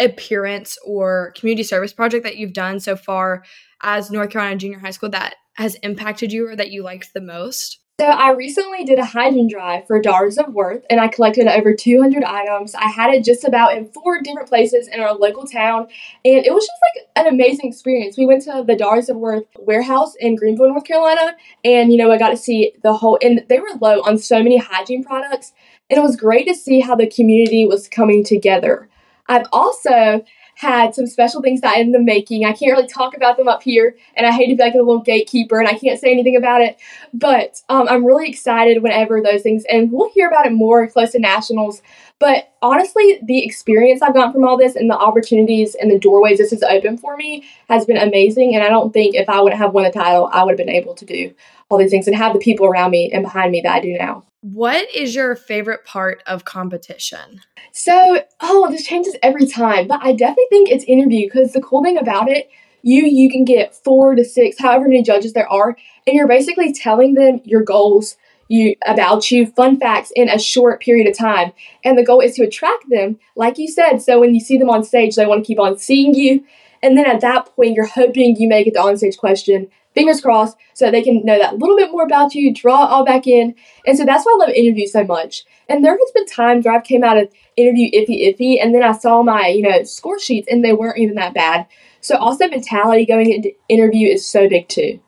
appearance 0.00 0.78
or 0.84 1.32
community 1.36 1.62
service 1.62 1.92
project 1.92 2.24
that 2.24 2.36
you've 2.36 2.52
done 2.52 2.80
so 2.80 2.96
far 2.96 3.44
as 3.82 4.10
north 4.10 4.30
carolina 4.30 4.56
junior 4.56 4.78
high 4.78 4.90
school 4.90 5.08
that 5.08 5.34
has 5.54 5.74
impacted 5.76 6.32
you 6.32 6.48
or 6.48 6.56
that 6.56 6.70
you 6.70 6.82
liked 6.82 7.12
the 7.14 7.20
most 7.20 7.80
so 8.00 8.06
I 8.06 8.30
recently 8.30 8.84
did 8.84 9.00
a 9.00 9.04
hygiene 9.04 9.48
drive 9.48 9.88
for 9.88 10.00
Daughters 10.00 10.38
of 10.38 10.54
Worth 10.54 10.84
and 10.88 11.00
I 11.00 11.08
collected 11.08 11.48
over 11.48 11.74
200 11.74 12.22
items. 12.22 12.76
I 12.76 12.86
had 12.86 13.12
it 13.12 13.24
just 13.24 13.42
about 13.42 13.76
in 13.76 13.90
four 13.90 14.22
different 14.22 14.48
places 14.48 14.86
in 14.86 15.00
our 15.00 15.12
local 15.12 15.44
town 15.44 15.88
and 16.24 16.46
it 16.46 16.54
was 16.54 16.64
just 16.64 16.78
like 16.94 17.26
an 17.26 17.34
amazing 17.34 17.68
experience. 17.68 18.16
We 18.16 18.24
went 18.24 18.42
to 18.42 18.62
the 18.64 18.76
Daughters 18.76 19.08
of 19.08 19.16
Worth 19.16 19.46
warehouse 19.58 20.14
in 20.20 20.36
Greenville, 20.36 20.68
North 20.68 20.84
Carolina 20.84 21.34
and 21.64 21.90
you 21.90 21.98
know 21.98 22.12
I 22.12 22.18
got 22.18 22.30
to 22.30 22.36
see 22.36 22.72
the 22.84 22.92
whole 22.92 23.18
and 23.20 23.44
they 23.48 23.58
were 23.58 23.66
low 23.80 24.00
on 24.02 24.16
so 24.16 24.44
many 24.44 24.58
hygiene 24.58 25.02
products 25.02 25.52
and 25.90 25.98
it 25.98 26.02
was 26.02 26.14
great 26.14 26.46
to 26.46 26.54
see 26.54 26.78
how 26.78 26.94
the 26.94 27.10
community 27.10 27.66
was 27.66 27.88
coming 27.88 28.22
together. 28.22 28.88
I've 29.28 29.46
also 29.52 30.25
had 30.58 30.92
some 30.92 31.06
special 31.06 31.40
things 31.40 31.60
that 31.60 31.76
I 31.76 31.80
ended 31.80 32.00
up 32.00 32.04
making. 32.04 32.44
I 32.44 32.52
can't 32.52 32.72
really 32.72 32.88
talk 32.88 33.16
about 33.16 33.36
them 33.36 33.46
up 33.46 33.62
here, 33.62 33.96
and 34.16 34.26
I 34.26 34.32
hate 34.32 34.48
to 34.48 34.56
be 34.56 34.62
like 34.62 34.75
a 34.75 34.78
little 34.78 35.00
gatekeeper 35.00 35.60
and 35.60 35.69
I 35.69 35.78
can't 35.78 36.00
say 36.00 36.10
anything 36.10 36.36
about 36.36 36.62
it. 36.62 36.76
But 37.14 37.62
um, 37.69 37.86
I'm 37.88 38.04
really 38.04 38.28
excited 38.28 38.82
whenever 38.82 39.22
those 39.22 39.42
things, 39.42 39.64
and 39.70 39.92
we'll 39.92 40.10
hear 40.10 40.26
about 40.26 40.46
it 40.46 40.52
more 40.52 40.88
close 40.88 41.12
to 41.12 41.20
nationals. 41.20 41.80
But 42.19 42.52
honestly, 42.60 43.20
the 43.22 43.44
experience 43.44 44.02
I've 44.02 44.14
gotten 44.14 44.32
from 44.32 44.44
all 44.44 44.56
this 44.56 44.75
and 44.75 44.90
the 44.90 44.98
opportunities 44.98 45.76
and 45.76 45.88
the 45.88 45.98
doorways 46.00 46.38
this 46.38 46.50
has 46.50 46.64
opened 46.64 47.00
for 47.00 47.16
me 47.16 47.44
has 47.69 47.84
been 47.84 47.96
amazing. 47.96 48.56
And 48.56 48.64
I 48.64 48.69
don't 48.69 48.92
think 48.92 49.14
if 49.14 49.28
I 49.28 49.40
wouldn't 49.40 49.60
have 49.60 49.72
won 49.72 49.84
the 49.84 49.92
title, 49.92 50.28
I 50.32 50.42
would 50.42 50.58
have 50.58 50.66
been 50.66 50.74
able 50.74 50.94
to 50.96 51.04
do 51.04 51.32
all 51.69 51.79
these 51.79 51.91
things 51.91 52.06
and 52.06 52.17
have 52.17 52.32
the 52.32 52.38
people 52.38 52.67
around 52.67 52.91
me 52.91 53.11
and 53.12 53.23
behind 53.23 53.53
me 53.53 53.61
that 53.61 53.75
I 53.75 53.81
do 53.81 53.93
now. 53.93 54.25
What 54.41 54.94
is 54.94 55.15
your 55.15 55.35
favorite 55.35 55.85
part 55.85 56.23
of 56.26 56.44
competition? 56.44 57.41
So, 57.73 58.23
oh, 58.41 58.70
this 58.70 58.87
changes 58.87 59.17
every 59.23 59.47
time, 59.47 59.88
but 59.88 60.00
I 60.03 60.12
definitely 60.12 60.47
think 60.50 60.70
it's 60.70 60.85
interview 60.85 61.26
because 61.26 61.53
the 61.53 61.61
cool 61.61 61.82
thing 61.82 61.99
about 61.99 62.29
it, 62.29 62.49
you 62.82 63.05
you 63.05 63.31
can 63.31 63.44
get 63.44 63.75
four 63.75 64.15
to 64.15 64.25
six, 64.25 64.59
however 64.59 64.85
many 64.85 65.03
judges 65.03 65.32
there 65.32 65.49
are, 65.49 65.76
and 66.06 66.15
you're 66.15 66.29
basically 66.29 66.73
telling 66.73 67.15
them 67.15 67.41
your 67.44 67.62
goals, 67.62 68.17
you 68.47 68.76
about 68.87 69.31
you, 69.31 69.47
fun 69.47 69.79
facts 69.79 70.12
in 70.15 70.29
a 70.29 70.38
short 70.38 70.81
period 70.81 71.09
of 71.09 71.19
time. 71.19 71.53
And 71.85 71.99
the 71.99 72.05
goal 72.05 72.20
is 72.20 72.37
to 72.37 72.44
attract 72.44 72.88
them, 72.88 73.19
like 73.35 73.59
you 73.59 73.69
said. 73.69 73.99
So 73.99 74.20
when 74.20 74.35
you 74.35 74.41
see 74.41 74.56
them 74.56 74.70
on 74.70 74.85
stage, 74.85 75.17
they 75.17 75.26
want 75.26 75.44
to 75.44 75.47
keep 75.47 75.59
on 75.59 75.79
seeing 75.79 76.15
you. 76.15 76.44
And 76.81 76.97
then 76.97 77.06
at 77.06 77.20
that 77.23 77.55
point, 77.56 77.75
you're 77.75 77.87
hoping 77.87 78.37
you 78.37 78.49
make 78.49 78.69
it 78.69 78.75
the 78.75 78.81
onstage 78.81 79.19
question 79.19 79.69
fingers 79.98 80.20
crossed, 80.20 80.56
so 80.74 80.90
they 80.90 81.02
can 81.02 81.24
know 81.24 81.38
that 81.38 81.58
little 81.58 81.76
bit 81.76 81.90
more 81.90 82.04
about 82.04 82.34
you, 82.34 82.54
draw 82.54 82.84
it 82.84 82.90
all 82.90 83.04
back 83.04 83.26
in. 83.26 83.54
And 83.86 83.98
so 83.98 84.04
that's 84.04 84.24
why 84.24 84.32
I 84.32 84.46
love 84.46 84.54
interviews 84.54 84.92
so 84.92 85.04
much. 85.04 85.44
And 85.68 85.84
there 85.84 85.98
has 85.98 86.10
been 86.14 86.26
times 86.26 86.64
where 86.64 86.74
I've 86.74 86.84
came 86.84 87.02
out 87.02 87.18
of 87.18 87.28
interview 87.56 87.90
iffy 87.90 88.28
iffy, 88.28 88.62
and 88.62 88.74
then 88.74 88.82
I 88.82 88.92
saw 88.92 89.22
my, 89.22 89.48
you 89.48 89.62
know, 89.62 89.82
score 89.82 90.18
sheets 90.18 90.48
and 90.50 90.64
they 90.64 90.72
weren't 90.72 90.98
even 90.98 91.16
that 91.16 91.34
bad. 91.34 91.66
So 92.00 92.16
also 92.16 92.46
mentality 92.46 93.04
going 93.04 93.32
into 93.32 93.52
interview 93.68 94.08
is 94.08 94.26
so 94.26 94.48
big 94.48 94.68
too 94.68 95.00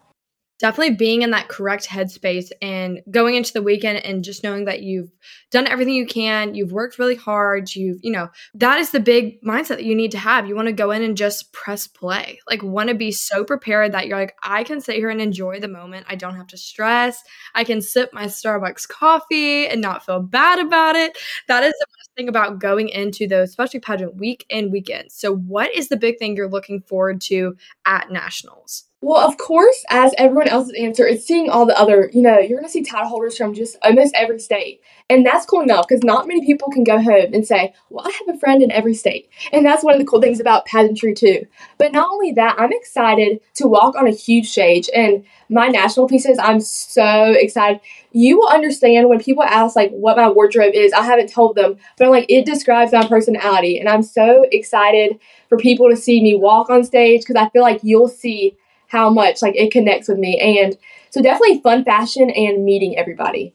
definitely 0.61 0.95
being 0.95 1.23
in 1.23 1.31
that 1.31 1.49
correct 1.49 1.89
headspace 1.89 2.51
and 2.61 3.01
going 3.11 3.35
into 3.35 3.53
the 3.53 3.63
weekend 3.63 4.05
and 4.05 4.23
just 4.23 4.45
knowing 4.45 4.67
that 4.67 4.83
you've 4.83 5.11
done 5.51 5.67
everything 5.67 5.95
you 5.95 6.07
can, 6.07 6.55
you've 6.55 6.71
worked 6.71 6.99
really 6.99 7.15
hard, 7.15 7.75
you've, 7.75 7.99
you 8.03 8.13
know, 8.13 8.29
that 8.55 8.79
is 8.79 8.91
the 8.91 9.01
big 9.01 9.41
mindset 9.43 9.69
that 9.69 9.85
you 9.85 9.95
need 9.95 10.11
to 10.13 10.19
have. 10.19 10.47
You 10.47 10.55
want 10.55 10.67
to 10.67 10.73
go 10.73 10.91
in 10.91 11.03
and 11.03 11.17
just 11.17 11.53
press 11.53 11.87
play. 11.87 12.39
Like 12.49 12.63
want 12.63 12.91
to 12.91 12.95
be 12.95 13.11
so 13.11 13.43
prepared 13.43 13.93
that 13.93 14.07
you're 14.07 14.19
like 14.19 14.37
I 14.43 14.63
can 14.63 14.81
sit 14.81 14.97
here 14.97 15.09
and 15.09 15.21
enjoy 15.21 15.61
the 15.61 15.69
moment. 15.69 16.07
I 16.09 16.15
don't 16.15 16.37
have 16.37 16.49
to 16.49 16.59
stress. 16.59 17.23
I 17.55 17.65
can 17.65 17.81
sip 17.81 18.11
my 18.13 18.27
Starbucks 18.27 18.87
coffee 18.87 19.67
and 19.67 19.81
not 19.81 20.05
feel 20.05 20.21
bad 20.21 20.59
about 20.59 20.95
it. 20.95 21.17
That 21.49 21.65
is 21.65 21.73
the 21.73 21.87
best 21.99 22.11
thing 22.17 22.29
about 22.29 22.59
going 22.59 22.91
into 22.91 23.27
those 23.27 23.49
especially 23.49 23.81
pageant 23.81 24.17
week 24.17 24.45
and 24.51 24.71
weekends. 24.71 25.15
So 25.15 25.35
what 25.35 25.75
is 25.75 25.89
the 25.89 25.97
big 25.97 26.19
thing 26.19 26.37
you're 26.37 26.51
looking 26.51 26.83
forward 26.83 27.23
to 27.23 27.57
at 27.87 28.11
nationals? 28.11 28.90
Well, 29.03 29.27
of 29.27 29.39
course, 29.39 29.83
as 29.89 30.13
everyone 30.19 30.49
else's 30.49 30.75
answer, 30.79 31.07
it's 31.07 31.25
seeing 31.25 31.49
all 31.49 31.65
the 31.65 31.79
other, 31.79 32.11
you 32.13 32.21
know, 32.21 32.39
you're 32.39 32.59
going 32.59 32.65
to 32.65 32.71
see 32.71 32.83
title 32.83 33.09
holders 33.09 33.35
from 33.35 33.55
just 33.55 33.79
almost 33.83 34.15
every 34.15 34.39
state. 34.39 34.83
And 35.09 35.25
that's 35.25 35.47
cool 35.47 35.63
enough 35.63 35.89
because 35.89 36.05
not 36.05 36.29
many 36.29 36.45
people 36.45 36.71
can 36.71 36.85
go 36.85 37.01
home 37.01 37.33
and 37.33 37.47
say, 37.47 37.73
well, 37.89 38.07
I 38.07 38.11
have 38.11 38.37
a 38.37 38.39
friend 38.39 38.63
in 38.63 38.71
every 38.71 38.93
state. 38.93 39.31
And 39.55 39.65
that's 39.65 39.83
one 39.83 39.95
of 39.95 40.01
the 40.01 40.07
cool 40.07 40.21
things 40.21 40.39
about 40.39 40.67
pageantry, 40.67 41.15
too. 41.15 41.47
But 41.79 41.93
not 41.93 42.11
only 42.11 42.33
that, 42.33 42.57
I'm 42.59 42.73
excited 42.73 43.41
to 43.55 43.69
walk 43.69 43.97
on 43.97 44.07
a 44.07 44.11
huge 44.11 44.51
stage. 44.51 44.91
And 44.95 45.25
my 45.49 45.69
national 45.69 46.07
pieces, 46.07 46.39
I'm 46.39 46.61
so 46.61 47.33
excited. 47.33 47.81
You 48.13 48.37
will 48.37 48.49
understand 48.49 49.09
when 49.09 49.19
people 49.19 49.45
ask, 49.45 49.77
like, 49.77 49.93
what 49.93 50.19
my 50.19 50.29
wardrobe 50.29 50.75
is. 50.75 50.93
I 50.93 51.03
haven't 51.05 51.33
told 51.33 51.57
them, 51.57 51.79
but 51.97 52.05
I'm 52.05 52.11
like, 52.11 52.27
it 52.29 52.45
describes 52.45 52.93
my 52.93 53.09
personality. 53.09 53.79
And 53.79 53.89
I'm 53.89 54.03
so 54.03 54.45
excited 54.53 55.19
for 55.49 55.57
people 55.57 55.89
to 55.89 55.97
see 55.97 56.23
me 56.23 56.35
walk 56.35 56.69
on 56.69 56.85
stage 56.85 57.23
because 57.23 57.37
I 57.37 57.49
feel 57.49 57.63
like 57.63 57.81
you'll 57.83 58.07
see 58.07 58.59
how 58.91 59.09
much 59.09 59.41
like 59.41 59.57
it 59.57 59.71
connects 59.71 60.09
with 60.09 60.19
me. 60.19 60.39
And 60.59 60.77
so 61.11 61.23
definitely 61.23 61.61
fun 61.61 61.85
fashion 61.85 62.29
and 62.31 62.65
meeting 62.65 62.99
everybody. 62.99 63.55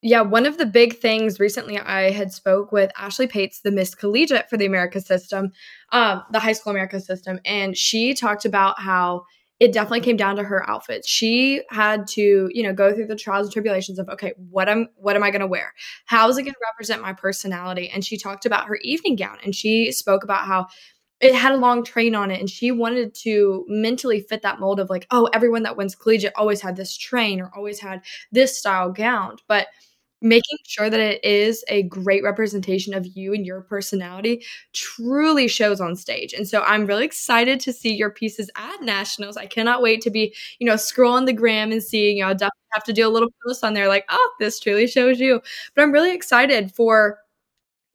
Yeah, 0.00 0.22
one 0.22 0.46
of 0.46 0.58
the 0.58 0.66
big 0.66 0.96
things 0.96 1.40
recently 1.40 1.76
I 1.76 2.10
had 2.10 2.32
spoke 2.32 2.70
with 2.70 2.92
Ashley 2.96 3.26
Pates, 3.26 3.60
the 3.60 3.72
Miss 3.72 3.94
Collegiate 3.94 4.48
for 4.48 4.56
the 4.56 4.66
America 4.66 5.00
system, 5.00 5.52
um, 5.90 6.22
the 6.30 6.38
high 6.38 6.52
school 6.52 6.70
America 6.70 7.00
system, 7.00 7.40
and 7.44 7.76
she 7.76 8.14
talked 8.14 8.44
about 8.44 8.80
how 8.80 9.24
it 9.60 9.72
definitely 9.72 10.00
came 10.00 10.16
down 10.16 10.36
to 10.36 10.44
her 10.44 10.68
outfits. 10.70 11.08
She 11.08 11.62
had 11.68 12.06
to, 12.08 12.48
you 12.52 12.62
know, 12.62 12.72
go 12.72 12.94
through 12.94 13.08
the 13.08 13.16
trials 13.16 13.48
and 13.48 13.52
tribulations 13.52 13.98
of 13.98 14.08
okay, 14.08 14.34
what 14.50 14.68
am 14.68 14.86
what 14.94 15.16
am 15.16 15.24
I 15.24 15.30
going 15.30 15.40
to 15.40 15.48
wear? 15.48 15.74
How 16.06 16.28
is 16.28 16.38
it 16.38 16.42
going 16.42 16.54
to 16.54 16.60
represent 16.72 17.02
my 17.02 17.12
personality? 17.12 17.90
And 17.90 18.04
she 18.04 18.16
talked 18.16 18.46
about 18.46 18.66
her 18.66 18.76
evening 18.82 19.16
gown 19.16 19.38
and 19.42 19.54
she 19.54 19.90
spoke 19.90 20.22
about 20.22 20.46
how 20.46 20.68
it 21.20 21.34
had 21.34 21.52
a 21.52 21.56
long 21.56 21.82
train 21.84 22.14
on 22.14 22.30
it 22.30 22.40
and 22.40 22.48
she 22.50 22.70
wanted 22.70 23.14
to 23.14 23.64
mentally 23.68 24.20
fit 24.20 24.42
that 24.42 24.60
mold 24.60 24.78
of 24.80 24.90
like 24.90 25.06
oh 25.10 25.28
everyone 25.32 25.62
that 25.64 25.76
wins 25.76 25.94
collegiate 25.94 26.32
always 26.36 26.60
had 26.60 26.76
this 26.76 26.96
train 26.96 27.40
or 27.40 27.50
always 27.56 27.80
had 27.80 28.00
this 28.32 28.56
style 28.58 28.90
gown 28.92 29.36
but 29.48 29.66
making 30.20 30.58
sure 30.66 30.90
that 30.90 30.98
it 30.98 31.24
is 31.24 31.64
a 31.68 31.84
great 31.84 32.24
representation 32.24 32.92
of 32.92 33.06
you 33.06 33.32
and 33.32 33.46
your 33.46 33.60
personality 33.60 34.44
truly 34.72 35.46
shows 35.46 35.80
on 35.80 35.94
stage. 35.94 36.32
And 36.32 36.46
so 36.48 36.62
I'm 36.62 36.86
really 36.86 37.04
excited 37.04 37.60
to 37.60 37.72
see 37.72 37.94
your 37.94 38.10
pieces 38.10 38.50
at 38.56 38.82
nationals. 38.82 39.36
I 39.36 39.46
cannot 39.46 39.80
wait 39.80 40.00
to 40.02 40.10
be, 40.10 40.34
you 40.58 40.66
know, 40.66 40.74
scrolling 40.74 41.26
the 41.26 41.32
gram 41.32 41.70
and 41.70 41.80
seeing, 41.80 42.16
you 42.18 42.24
know, 42.24 42.32
definitely 42.32 42.50
have 42.72 42.82
to 42.84 42.92
do 42.92 43.06
a 43.06 43.10
little 43.10 43.28
post 43.46 43.62
on 43.62 43.74
there 43.74 43.86
like, 43.86 44.06
oh, 44.08 44.30
this 44.40 44.58
truly 44.58 44.88
shows 44.88 45.20
you. 45.20 45.40
But 45.76 45.82
I'm 45.82 45.92
really 45.92 46.12
excited 46.12 46.72
for 46.74 47.18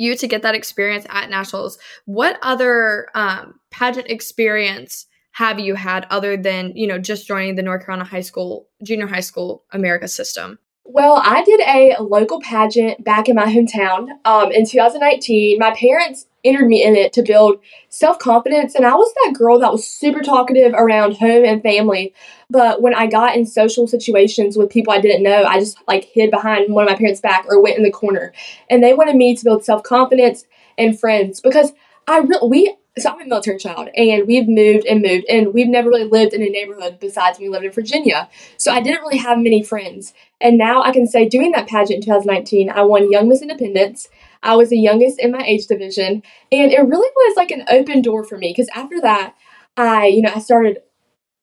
you 0.04 0.16
to 0.18 0.28
get 0.28 0.42
that 0.42 0.56
experience 0.56 1.06
at 1.10 1.30
nationals. 1.30 1.78
What 2.06 2.38
other 2.42 3.08
um, 3.16 3.60
pageant 3.72 4.10
experience 4.10 5.08
have 5.32 5.60
you 5.60 5.76
had 5.76 6.06
other 6.10 6.38
than, 6.38 6.76
you 6.76 6.86
know, 6.86 7.00
just 7.00 7.28
joining 7.28 7.56
the 7.56 7.64
North 7.64 7.86
Carolina 7.86 8.08
high 8.08 8.22
school, 8.22 8.68
junior 8.84 9.08
high 9.08 9.20
school 9.20 9.64
America 9.72 10.08
system? 10.08 10.60
Well, 10.86 11.22
I 11.24 11.44
did 11.44 11.62
a 11.62 11.96
local 12.02 12.42
pageant 12.42 13.04
back 13.04 13.30
in 13.30 13.36
my 13.36 13.46
hometown 13.46 14.10
um, 14.26 14.52
in 14.52 14.66
2019. 14.66 15.58
My 15.58 15.74
parents 15.76 16.28
entered 16.44 16.68
me 16.68 16.84
in 16.84 16.96
it 16.96 17.14
to 17.14 17.22
build 17.22 17.60
self 17.90 18.20
confidence, 18.20 18.76
and 18.76 18.86
I 18.86 18.96
was 18.96 19.14
that 19.14 19.36
girl 19.38 19.60
that 19.60 19.72
was 19.72 19.88
super 19.88 20.22
talkative 20.22 20.74
around 20.74 21.18
home 21.18 21.46
and 21.46 21.62
family. 21.62 22.14
But 22.50 22.82
when 22.82 22.94
I 22.94 23.08
got 23.08 23.36
in 23.36 23.46
social 23.46 23.88
situations 23.88 24.58
with 24.58 24.70
people 24.70 24.94
I 24.94 25.02
didn't 25.02 25.24
know, 25.24 25.44
I 25.44 25.60
just 25.60 25.78
like 25.88 26.06
hid 26.06 26.32
behind 26.32 26.74
one 26.74 26.84
of 26.84 26.90
my 26.90 26.98
parents' 26.98 27.22
back 27.22 27.46
or 27.48 27.62
went 27.62 27.78
in 27.78 27.84
the 27.84 27.92
corner. 27.92 28.34
And 28.70 28.84
they 28.84 28.94
wanted 28.94 29.16
me 29.16 29.36
to 29.36 29.44
build 29.44 29.64
self 29.64 29.84
confidence 29.84 30.46
and 30.78 31.00
friends 31.00 31.40
because 31.40 31.74
I 32.08 32.18
really 32.18 32.50
we 32.50 32.78
so 32.98 33.10
I'm 33.10 33.22
a 33.22 33.26
military 33.26 33.58
child, 33.58 33.90
and 33.96 34.28
we've 34.28 34.48
moved 34.48 34.86
and 34.86 35.02
moved, 35.02 35.26
and 35.28 35.54
we've 35.54 35.68
never 35.68 35.90
really 35.90 36.04
lived 36.04 36.34
in 36.34 36.44
a 36.44 36.50
neighborhood 36.50 37.00
besides 37.00 37.40
we 37.40 37.50
lived 37.50 37.66
in 37.66 37.72
Virginia. 37.72 38.30
So 38.58 38.72
I 38.72 38.82
didn't 38.82 39.02
really 39.02 39.18
have 39.18 39.40
many 39.40 39.64
friends. 39.64 40.14
And 40.40 40.58
now 40.58 40.84
I 40.84 40.92
can 40.92 41.08
say, 41.08 41.28
doing 41.28 41.54
that 41.54 41.68
pageant 41.68 41.98
in 41.98 42.02
2019, 42.02 42.70
I 42.70 42.84
won 42.84 43.12
Young 43.12 43.30
Miss 43.30 43.42
Independence. 43.42 44.10
I 44.44 44.56
was 44.56 44.70
the 44.70 44.80
youngest 44.80 45.20
in 45.20 45.32
my 45.32 45.44
age 45.46 45.68
division, 45.68 46.22
and 46.52 46.72
it 46.72 46.80
really 46.80 47.12
was 47.16 47.38
like 47.38 47.52
an 47.52 47.66
open 47.70 48.02
door 48.02 48.24
for 48.24 48.38
me 48.38 48.50
because 48.50 48.70
after 48.76 49.00
that, 49.02 49.36
I, 49.78 50.08
you 50.08 50.22
know, 50.22 50.32
I 50.34 50.40
started 50.40 50.80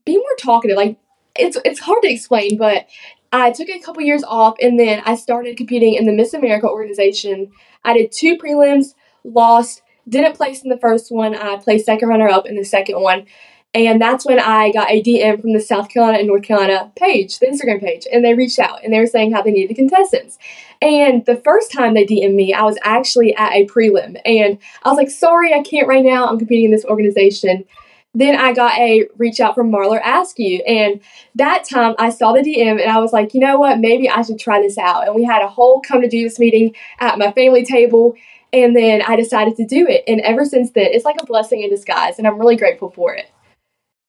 being 0.05 0.19
more 0.19 0.37
talkative. 0.39 0.77
Like 0.77 0.99
it's 1.37 1.57
it's 1.65 1.81
hard 1.81 2.03
to 2.03 2.13
explain, 2.13 2.59
but 2.59 2.87
I 3.33 3.51
took 3.53 3.69
a 3.69 3.81
couple 3.81 4.03
years 4.03 4.23
off, 4.25 4.57
and 4.61 4.79
then 4.79 5.03
I 5.05 5.17
started 5.17 5.57
competing 5.57 5.95
in 5.95 6.07
the 6.07 6.13
Miss 6.13 6.35
America 6.35 6.69
organization. 6.69 7.51
I 7.85 7.95
did 7.95 8.13
two 8.13 8.37
prelims, 8.37 8.95
lost 9.25 9.83
didn't 10.09 10.37
place 10.37 10.63
in 10.63 10.69
the 10.69 10.79
first 10.79 11.11
one. 11.11 11.35
I 11.35 11.57
placed 11.57 11.87
second 11.87 12.09
runner 12.09 12.29
up 12.29 12.47
in 12.47 12.57
the 12.57 12.65
second 12.65 13.01
one. 13.01 13.27
And 13.73 14.01
that's 14.01 14.27
when 14.27 14.41
I 14.41 14.73
got 14.73 14.91
a 14.91 15.01
DM 15.01 15.41
from 15.41 15.53
the 15.53 15.61
South 15.61 15.89
Carolina 15.89 16.19
and 16.19 16.27
North 16.27 16.43
Carolina 16.43 16.91
page, 16.97 17.39
the 17.39 17.47
Instagram 17.47 17.81
page, 17.81 18.05
and 18.13 18.25
they 18.25 18.35
reached 18.35 18.59
out 18.59 18.83
and 18.83 18.93
they 18.93 18.99
were 18.99 19.07
saying 19.07 19.33
how 19.33 19.43
they 19.43 19.53
needed 19.53 19.77
contestants. 19.77 20.39
And 20.83 21.25
the 21.25 21.37
first 21.37 21.71
time 21.71 21.95
they 21.95 22.05
DM'd 22.05 22.35
me, 22.35 22.53
I 22.53 22.63
was 22.63 22.79
actually 22.83 23.35
at 23.37 23.53
a 23.53 23.67
prelim, 23.67 24.21
and 24.25 24.59
I 24.83 24.89
was 24.89 24.97
like, 24.97 25.11
"Sorry, 25.11 25.55
I 25.55 25.63
can't 25.63 25.87
right 25.87 26.05
now. 26.05 26.27
I'm 26.27 26.39
competing 26.39 26.65
in 26.67 26.71
this 26.73 26.85
organization." 26.85 27.65
Then 28.13 28.35
I 28.35 28.53
got 28.53 28.77
a 28.77 29.07
reach 29.19 29.39
out 29.39 29.55
from 29.55 29.71
Marlar 29.71 30.01
Askew, 30.05 30.63
and 30.67 31.01
that 31.37 31.65
time 31.65 31.95
I 31.97 32.11
saw 32.11 32.33
the 32.33 32.41
DM 32.41 32.81
and 32.81 32.91
I 32.91 32.99
was 32.99 33.13
like, 33.13 33.35
you 33.35 33.41
know 33.41 33.57
what, 33.57 33.79
maybe 33.79 34.09
I 34.09 34.23
should 34.23 34.41
try 34.41 34.61
this 34.61 34.79
out. 34.79 35.07
And 35.07 35.15
we 35.15 35.23
had 35.23 35.43
a 35.43 35.49
whole 35.49 35.81
come 35.81 36.03
to 36.03 36.09
Jesus 36.09 36.41
meeting 36.41 36.75
at 36.99 37.19
my 37.19 37.31
family 37.31 37.65
table, 37.65 38.17
and 38.53 38.75
then 38.75 39.03
I 39.03 39.15
decided 39.15 39.55
to 39.59 39.65
do 39.65 39.87
it. 39.87 40.03
And 40.09 40.21
ever 40.23 40.45
since 40.45 40.73
then, 40.73 40.89
it's 40.91 41.05
like 41.05 41.23
a 41.23 41.27
blessing 41.27 41.63
in 41.63 41.71
disguise. 41.71 42.19
And 42.19 42.27
I'm 42.27 42.39
really 42.39 42.57
grateful 42.57 42.91
for 42.91 43.15
it. 43.15 43.31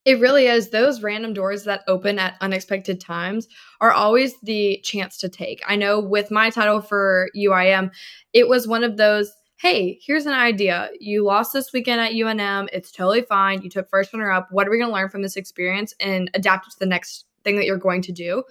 It 0.03 0.20
really 0.20 0.48
is. 0.48 0.70
Those 0.70 1.03
random 1.03 1.34
doors 1.34 1.63
that 1.65 1.84
open 1.88 2.17
at 2.17 2.36
unexpected 2.41 3.00
times 3.00 3.48
are 3.79 3.91
always 3.91 4.34
the 4.41 4.79
chance 4.84 5.17
to 5.17 5.29
take. 5.29 5.62
I 5.67 5.75
know 5.75 6.00
with 6.00 6.31
my 6.31 6.50
title 6.50 6.81
for 6.81 7.29
UIM, 7.38 7.91
it 8.34 8.48
was 8.48 8.67
one 8.67 8.84
of 8.84 8.98
those 8.98 9.31
hey, 9.62 10.00
here's 10.03 10.25
an 10.25 10.34
idea. 10.34 10.89
You 11.00 11.24
lost 11.24 11.53
this 11.53 11.72
weekend 11.72 12.01
at 12.01 12.13
UNM. 12.13 12.67
It's 12.74 12.91
totally 12.91 13.22
fine. 13.22 13.62
You 13.62 13.70
took 13.70 13.88
first 13.91 14.12
runner 14.12 14.31
up. 14.31 14.48
What 14.50 14.67
are 14.67 14.72
we 14.72 14.79
going 14.79 14.89
to 14.89 14.93
learn 14.93 15.10
from 15.10 15.22
this 15.22 15.36
experience 15.36 15.93
and 16.00 16.31
adapt 16.34 16.65
it 16.65 16.72
to 16.72 16.79
the 16.79 16.88
next 16.88 17.25
thing 17.43 17.58
that 17.58 17.65
you're 17.65 17.77
going 17.77 18.01
to 18.01 18.12
do? 18.12 18.41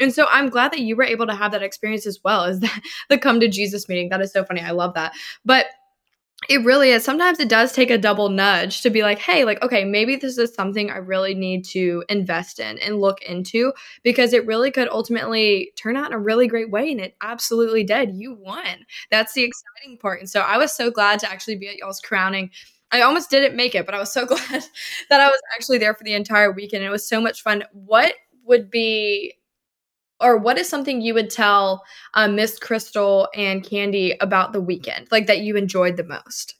And 0.00 0.12
so 0.12 0.26
I'm 0.28 0.48
glad 0.48 0.72
that 0.72 0.80
you 0.80 0.96
were 0.96 1.04
able 1.04 1.28
to 1.28 1.36
have 1.36 1.52
that 1.52 1.62
experience 1.62 2.04
as 2.04 2.18
well 2.24 2.42
as 2.42 2.58
that 2.60 2.80
the 3.08 3.16
come 3.16 3.38
to 3.38 3.48
Jesus 3.48 3.88
meeting. 3.88 4.08
That 4.08 4.20
is 4.20 4.32
so 4.32 4.44
funny. 4.44 4.60
I 4.60 4.72
love 4.72 4.94
that. 4.94 5.12
But 5.44 5.66
it 6.48 6.64
really 6.64 6.90
is. 6.90 7.02
Sometimes 7.02 7.40
it 7.40 7.48
does 7.48 7.72
take 7.72 7.90
a 7.90 7.98
double 7.98 8.28
nudge 8.28 8.82
to 8.82 8.90
be 8.90 9.02
like, 9.02 9.18
hey, 9.18 9.44
like, 9.44 9.60
okay, 9.62 9.84
maybe 9.84 10.16
this 10.16 10.38
is 10.38 10.54
something 10.54 10.90
I 10.90 10.98
really 10.98 11.34
need 11.34 11.64
to 11.66 12.04
invest 12.08 12.60
in 12.60 12.78
and 12.78 13.00
look 13.00 13.22
into 13.22 13.72
because 14.02 14.32
it 14.32 14.46
really 14.46 14.70
could 14.70 14.88
ultimately 14.88 15.72
turn 15.76 15.96
out 15.96 16.08
in 16.08 16.12
a 16.12 16.18
really 16.18 16.46
great 16.46 16.70
way. 16.70 16.92
And 16.92 17.00
it 17.00 17.16
absolutely 17.20 17.84
did. 17.84 18.14
You 18.14 18.34
won. 18.34 18.86
That's 19.10 19.32
the 19.32 19.44
exciting 19.44 19.98
part. 19.98 20.20
And 20.20 20.28
so 20.30 20.40
I 20.40 20.58
was 20.58 20.72
so 20.72 20.90
glad 20.90 21.18
to 21.20 21.30
actually 21.30 21.56
be 21.56 21.68
at 21.68 21.76
y'all's 21.76 22.00
crowning. 22.00 22.50
I 22.92 23.00
almost 23.00 23.30
didn't 23.30 23.56
make 23.56 23.74
it, 23.74 23.86
but 23.86 23.94
I 23.94 23.98
was 23.98 24.12
so 24.12 24.26
glad 24.26 24.62
that 25.08 25.20
I 25.20 25.28
was 25.28 25.40
actually 25.56 25.78
there 25.78 25.94
for 25.94 26.04
the 26.04 26.14
entire 26.14 26.52
weekend. 26.52 26.84
It 26.84 26.90
was 26.90 27.08
so 27.08 27.20
much 27.20 27.42
fun. 27.42 27.64
What 27.72 28.14
would 28.44 28.70
be 28.70 29.34
or 30.20 30.38
what 30.38 30.58
is 30.58 30.68
something 30.68 31.00
you 31.00 31.14
would 31.14 31.30
tell 31.30 31.84
um, 32.14 32.36
Miss 32.36 32.58
Crystal 32.58 33.28
and 33.34 33.64
Candy 33.64 34.16
about 34.20 34.52
the 34.52 34.60
weekend, 34.60 35.08
like 35.10 35.26
that 35.26 35.40
you 35.40 35.56
enjoyed 35.56 35.96
the 35.96 36.04
most? 36.04 36.54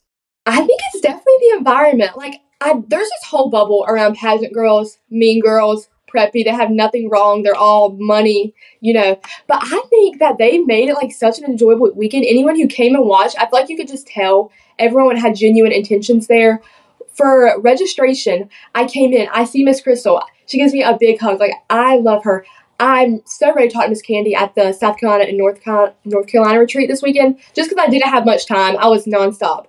I 0.45 0.57
think 0.59 0.81
it's 0.93 1.03
definitely 1.03 1.35
the 1.41 1.57
environment. 1.59 2.17
Like, 2.17 2.41
I, 2.61 2.75
there's 2.87 3.09
this 3.09 3.29
whole 3.29 3.51
bubble 3.51 3.85
around 3.89 4.17
pageant 4.17 4.55
girls, 4.55 4.99
mean 5.11 5.41
girls, 5.41 5.89
preppy. 6.13 6.45
They 6.45 6.51
have 6.51 6.71
nothing 6.71 7.09
wrong. 7.11 7.43
They're 7.43 7.55
all 7.55 7.97
money, 7.99 8.55
you 8.81 8.93
know. 8.95 9.21
But 9.47 9.59
I 9.63 9.83
think 9.91 10.19
that 10.21 10.39
they 10.39 10.59
made 10.59 10.89
it 10.89 10.95
like 10.95 11.13
such 11.13 11.39
an 11.39 11.45
enjoyable 11.45 11.91
weekend. 11.95 12.25
Anyone 12.27 12.57
who 12.57 12.67
came 12.67 12.95
and 12.95 13.07
watched, 13.07 13.37
I 13.39 13.47
feel 13.47 13.61
like 13.61 13.69
you 13.69 13.77
could 13.77 13.89
just 13.89 14.07
tell 14.07 14.51
everyone 14.79 15.17
had 15.17 15.37
genuine 15.37 15.73
intentions 15.73 16.27
there. 16.27 16.63
For 17.13 17.59
registration, 17.61 18.51
I 18.75 18.85
came 18.87 19.13
in. 19.13 19.29
I 19.33 19.45
see 19.45 19.65
Miss 19.65 19.81
Crystal. 19.81 20.23
She 20.47 20.59
gives 20.59 20.73
me 20.73 20.83
a 20.83 20.97
big 20.99 21.19
hug. 21.19 21.41
Like 21.41 21.55
I 21.71 21.97
love 21.97 22.25
her. 22.25 22.45
I'm 22.79 23.23
so 23.25 23.55
ready 23.55 23.69
to 23.69 23.75
talk 23.75 23.85
to 23.85 23.91
Miss 23.91 24.03
Candy 24.03 24.35
at 24.35 24.55
the 24.55 24.73
South 24.73 24.99
Carolina 24.99 25.25
and 25.29 25.39
North 25.39 25.63
Carolina, 25.63 25.95
North 26.05 26.27
Carolina 26.27 26.59
retreat 26.59 26.89
this 26.89 27.03
weekend, 27.03 27.39
just 27.55 27.71
because 27.71 27.83
I 27.83 27.91
didn't 27.91 28.11
have 28.11 28.27
much 28.27 28.47
time. 28.47 28.77
I 28.79 28.89
was 28.89 29.07
nonstop. 29.07 29.67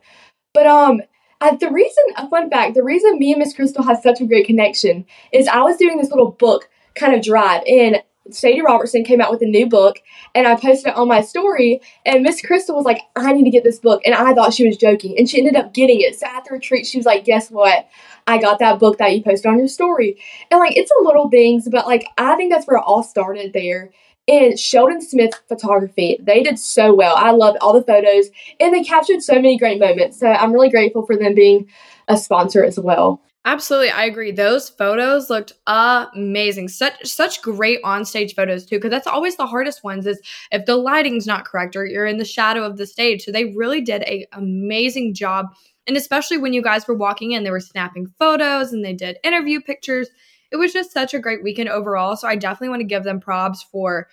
But 0.54 0.68
um, 0.68 1.02
I, 1.40 1.56
the 1.56 1.72
reason, 1.72 2.04
a 2.16 2.28
fun 2.30 2.50
fact, 2.50 2.76
the 2.76 2.84
reason 2.84 3.20
me 3.20 3.32
and 3.32 3.40
Miss 3.40 3.54
Crystal 3.54 3.84
had 3.84 4.02
such 4.02 4.22
a 4.22 4.26
great 4.26 4.48
connection 4.48 5.06
is 5.32 5.48
I 5.48 5.62
was 5.62 5.78
doing 5.78 5.98
this 5.98 6.10
little 6.10 6.32
book 6.32 6.70
kind 6.96 7.14
of 7.14 7.22
drive, 7.24 7.64
and 7.68 8.02
Sadie 8.32 8.62
Robertson 8.62 9.04
came 9.04 9.22
out 9.22 9.32
with 9.32 9.42
a 9.42 9.46
new 9.46 9.68
book, 9.68 10.02
and 10.36 10.48
I 10.48 10.56
posted 10.56 10.88
it 10.88 10.98
on 10.98 11.08
my 11.08 11.22
story. 11.22 11.82
And 12.06 12.24
Miss 12.24 12.42
Crystal 12.42 12.76
was 12.76 12.86
like, 12.86 13.02
"I 13.16 13.34
need 13.34 13.46
to 13.46 13.50
get 13.50 13.64
this 13.64 13.80
book," 13.80 14.02
and 14.06 14.16
I 14.16 14.34
thought 14.34 14.54
she 14.54 14.68
was 14.68 14.78
joking, 14.78 15.18
and 15.18 15.30
she 15.30 15.40
ended 15.40 15.56
up 15.56 15.74
getting 15.74 16.02
it. 16.02 16.20
So 16.20 16.28
at 16.28 16.46
the 16.46 16.54
retreat, 16.54 16.86
she 16.86 16.98
was 16.98 17.06
like, 17.06 17.26
"Guess 17.26 17.52
what? 17.52 17.88
I 18.28 18.38
got 18.38 18.60
that 18.60 18.78
book 18.78 18.98
that 18.98 19.16
you 19.16 19.24
posted 19.24 19.50
on 19.50 19.58
your 19.58 19.70
story. 19.70 20.18
And 20.52 20.60
like 20.60 20.76
it's 20.76 20.92
a 20.92 21.04
little 21.04 21.30
things, 21.30 21.68
but 21.72 21.88
like 21.88 22.06
I 22.18 22.36
think 22.36 22.52
that's 22.52 22.68
where 22.68 22.78
it 22.78 22.84
all 22.86 23.02
started 23.02 23.54
there. 23.54 23.92
And 24.28 24.60
Sheldon 24.60 25.02
Smith 25.02 25.32
photography, 25.48 26.20
they 26.22 26.44
did 26.44 26.60
so 26.60 26.94
well. 26.94 27.16
I 27.16 27.32
loved 27.32 27.58
all 27.62 27.72
the 27.72 27.82
photos 27.82 28.30
and 28.60 28.74
they 28.74 28.84
captured 28.84 29.24
so 29.24 29.36
many 29.36 29.58
great 29.58 29.80
moments. 29.80 30.20
So 30.20 30.28
I'm 30.28 30.52
really 30.52 30.70
grateful 30.70 31.06
for 31.06 31.16
them 31.16 31.34
being 31.34 31.70
a 32.10 32.18
sponsor 32.18 32.64
as 32.66 32.78
well. 32.78 33.22
Absolutely, 33.48 33.92
I 33.92 34.04
agree. 34.04 34.34
Those 34.34 34.70
photos 34.70 35.30
looked 35.30 35.54
amazing. 35.68 36.68
Such 36.68 37.06
such 37.06 37.42
great 37.42 37.82
onstage 37.82 38.36
photos 38.36 38.66
too, 38.66 38.76
because 38.76 38.92
that's 38.92 39.08
always 39.08 39.38
the 39.38 39.46
hardest 39.48 39.86
ones. 39.86 40.06
Is 40.06 40.20
if 40.52 40.66
the 40.66 40.76
lighting's 40.76 41.26
not 41.26 41.46
correct 41.46 41.74
or 41.78 41.86
you're 41.86 42.06
in 42.06 42.18
the 42.18 42.26
shadow 42.26 42.66
of 42.66 42.76
the 42.76 42.86
stage. 42.86 43.24
So 43.24 43.32
they 43.32 43.54
really 43.54 43.80
did 43.80 44.02
a 44.04 44.28
amazing 44.34 45.14
job 45.14 45.46
and 45.88 45.96
especially 45.96 46.38
when 46.38 46.52
you 46.52 46.62
guys 46.62 46.86
were 46.90 46.94
walking 46.94 47.32
in, 47.32 47.46
they 47.46 47.52
were 47.52 47.62
snapping 47.62 48.08
photos 48.20 48.74
and 48.74 48.84
they 48.84 48.92
did 48.94 49.18
interview 49.24 49.62
pictures. 49.62 50.10
It 50.52 50.58
was 50.58 50.74
just 50.74 50.92
such 50.92 51.14
a 51.14 51.20
great 51.20 51.42
weekend 51.42 51.70
overall. 51.70 52.18
So 52.18 52.28
I 52.28 52.36
definitely 52.36 52.70
want 52.70 52.82
to 52.82 52.88
give 52.88 53.06
them 53.06 53.22
props 53.22 53.64
for 53.72 54.10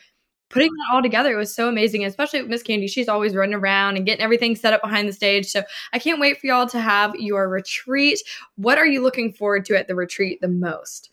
putting 0.50 0.70
that 0.70 0.94
all 0.94 1.02
together. 1.02 1.32
It 1.32 1.38
was 1.38 1.54
so 1.54 1.68
amazing, 1.68 2.04
especially 2.04 2.40
with 2.40 2.50
Miss 2.50 2.62
Candy. 2.62 2.86
She's 2.86 3.08
always 3.08 3.34
running 3.34 3.54
around 3.54 3.96
and 3.96 4.06
getting 4.06 4.22
everything 4.22 4.54
set 4.56 4.72
up 4.72 4.82
behind 4.82 5.08
the 5.08 5.12
stage. 5.12 5.46
So 5.46 5.62
I 5.92 5.98
can't 5.98 6.20
wait 6.20 6.40
for 6.40 6.46
y'all 6.46 6.68
to 6.68 6.80
have 6.80 7.14
your 7.16 7.48
retreat. 7.48 8.20
What 8.56 8.78
are 8.78 8.86
you 8.86 9.02
looking 9.02 9.32
forward 9.32 9.64
to 9.66 9.76
at 9.76 9.88
the 9.88 9.94
retreat 9.94 10.40
the 10.40 10.48
most? 10.48 11.10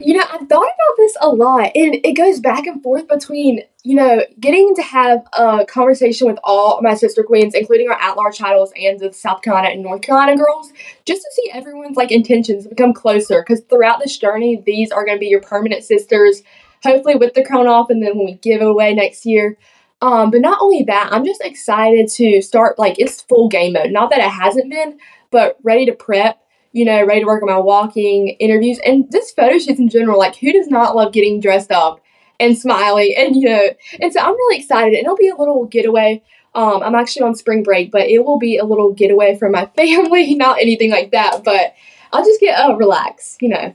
You 0.00 0.14
know, 0.14 0.24
I've 0.24 0.48
thought 0.48 0.64
about 0.64 0.96
this 0.96 1.16
a 1.20 1.28
lot, 1.28 1.70
and 1.76 1.94
it 2.04 2.16
goes 2.16 2.40
back 2.40 2.66
and 2.66 2.82
forth 2.82 3.06
between, 3.06 3.62
you 3.84 3.94
know, 3.94 4.20
getting 4.40 4.74
to 4.74 4.82
have 4.82 5.24
a 5.38 5.64
conversation 5.64 6.26
with 6.26 6.40
all 6.42 6.82
my 6.82 6.94
sister 6.94 7.22
queens, 7.22 7.54
including 7.54 7.88
our 7.88 7.96
at 8.00 8.16
large 8.16 8.36
titles 8.36 8.72
and 8.76 8.98
the 8.98 9.12
South 9.12 9.42
Carolina 9.42 9.68
and 9.68 9.84
North 9.84 10.02
Carolina 10.02 10.36
girls, 10.36 10.72
just 11.04 11.22
to 11.22 11.30
see 11.34 11.50
everyone's 11.52 11.96
like 11.96 12.10
intentions 12.10 12.66
become 12.66 12.92
closer. 12.92 13.44
Because 13.46 13.62
throughout 13.70 14.00
this 14.00 14.18
journey, 14.18 14.60
these 14.66 14.90
are 14.90 15.04
going 15.04 15.18
to 15.18 15.20
be 15.20 15.28
your 15.28 15.40
permanent 15.40 15.84
sisters, 15.84 16.42
hopefully 16.86 17.16
with 17.16 17.34
the 17.34 17.44
crown 17.44 17.66
off, 17.66 17.90
and 17.90 18.02
then 18.02 18.16
when 18.16 18.26
we 18.26 18.34
give 18.34 18.62
away 18.62 18.94
next 18.94 19.26
year. 19.26 19.58
Um, 20.02 20.30
but 20.30 20.40
not 20.40 20.58
only 20.60 20.84
that, 20.84 21.08
I'm 21.10 21.24
just 21.24 21.40
excited 21.42 22.08
to 22.12 22.42
start 22.42 22.78
like 22.78 22.98
it's 22.98 23.22
full 23.22 23.48
game 23.48 23.72
mode. 23.72 23.90
Not 23.90 24.10
that 24.10 24.20
it 24.20 24.30
hasn't 24.30 24.70
been, 24.70 24.98
but 25.30 25.56
ready 25.62 25.86
to 25.86 25.92
prep 25.92 26.42
you 26.72 26.84
know, 26.84 27.06
ready 27.06 27.20
to 27.20 27.26
work 27.26 27.42
on 27.42 27.48
my 27.48 27.56
walking 27.56 28.28
interviews 28.38 28.78
and 28.84 29.10
just 29.10 29.34
photo 29.34 29.58
shoots 29.58 29.78
in 29.78 29.88
general. 29.88 30.18
Like, 30.18 30.36
who 30.36 30.52
does 30.52 30.68
not 30.68 30.94
love 30.94 31.10
getting 31.10 31.40
dressed 31.40 31.72
up 31.72 32.02
and 32.38 32.56
smiling 32.56 33.14
and 33.16 33.36
you 33.36 33.48
know 33.48 33.70
and 34.00 34.12
so 34.12 34.20
i'm 34.20 34.32
really 34.32 34.58
excited 34.58 34.94
and 34.94 35.04
it'll 35.04 35.16
be 35.16 35.28
a 35.28 35.36
little 35.36 35.64
getaway 35.66 36.22
um, 36.54 36.82
i'm 36.82 36.94
actually 36.94 37.22
on 37.22 37.34
spring 37.34 37.62
break 37.62 37.90
but 37.90 38.02
it 38.02 38.24
will 38.24 38.38
be 38.38 38.56
a 38.58 38.64
little 38.64 38.92
getaway 38.92 39.36
from 39.36 39.52
my 39.52 39.66
family 39.76 40.34
not 40.34 40.60
anything 40.60 40.90
like 40.90 41.10
that 41.12 41.42
but 41.44 41.74
i'll 42.12 42.24
just 42.24 42.40
get 42.40 42.58
uh, 42.58 42.74
relax 42.76 43.36
you 43.40 43.48
know 43.48 43.74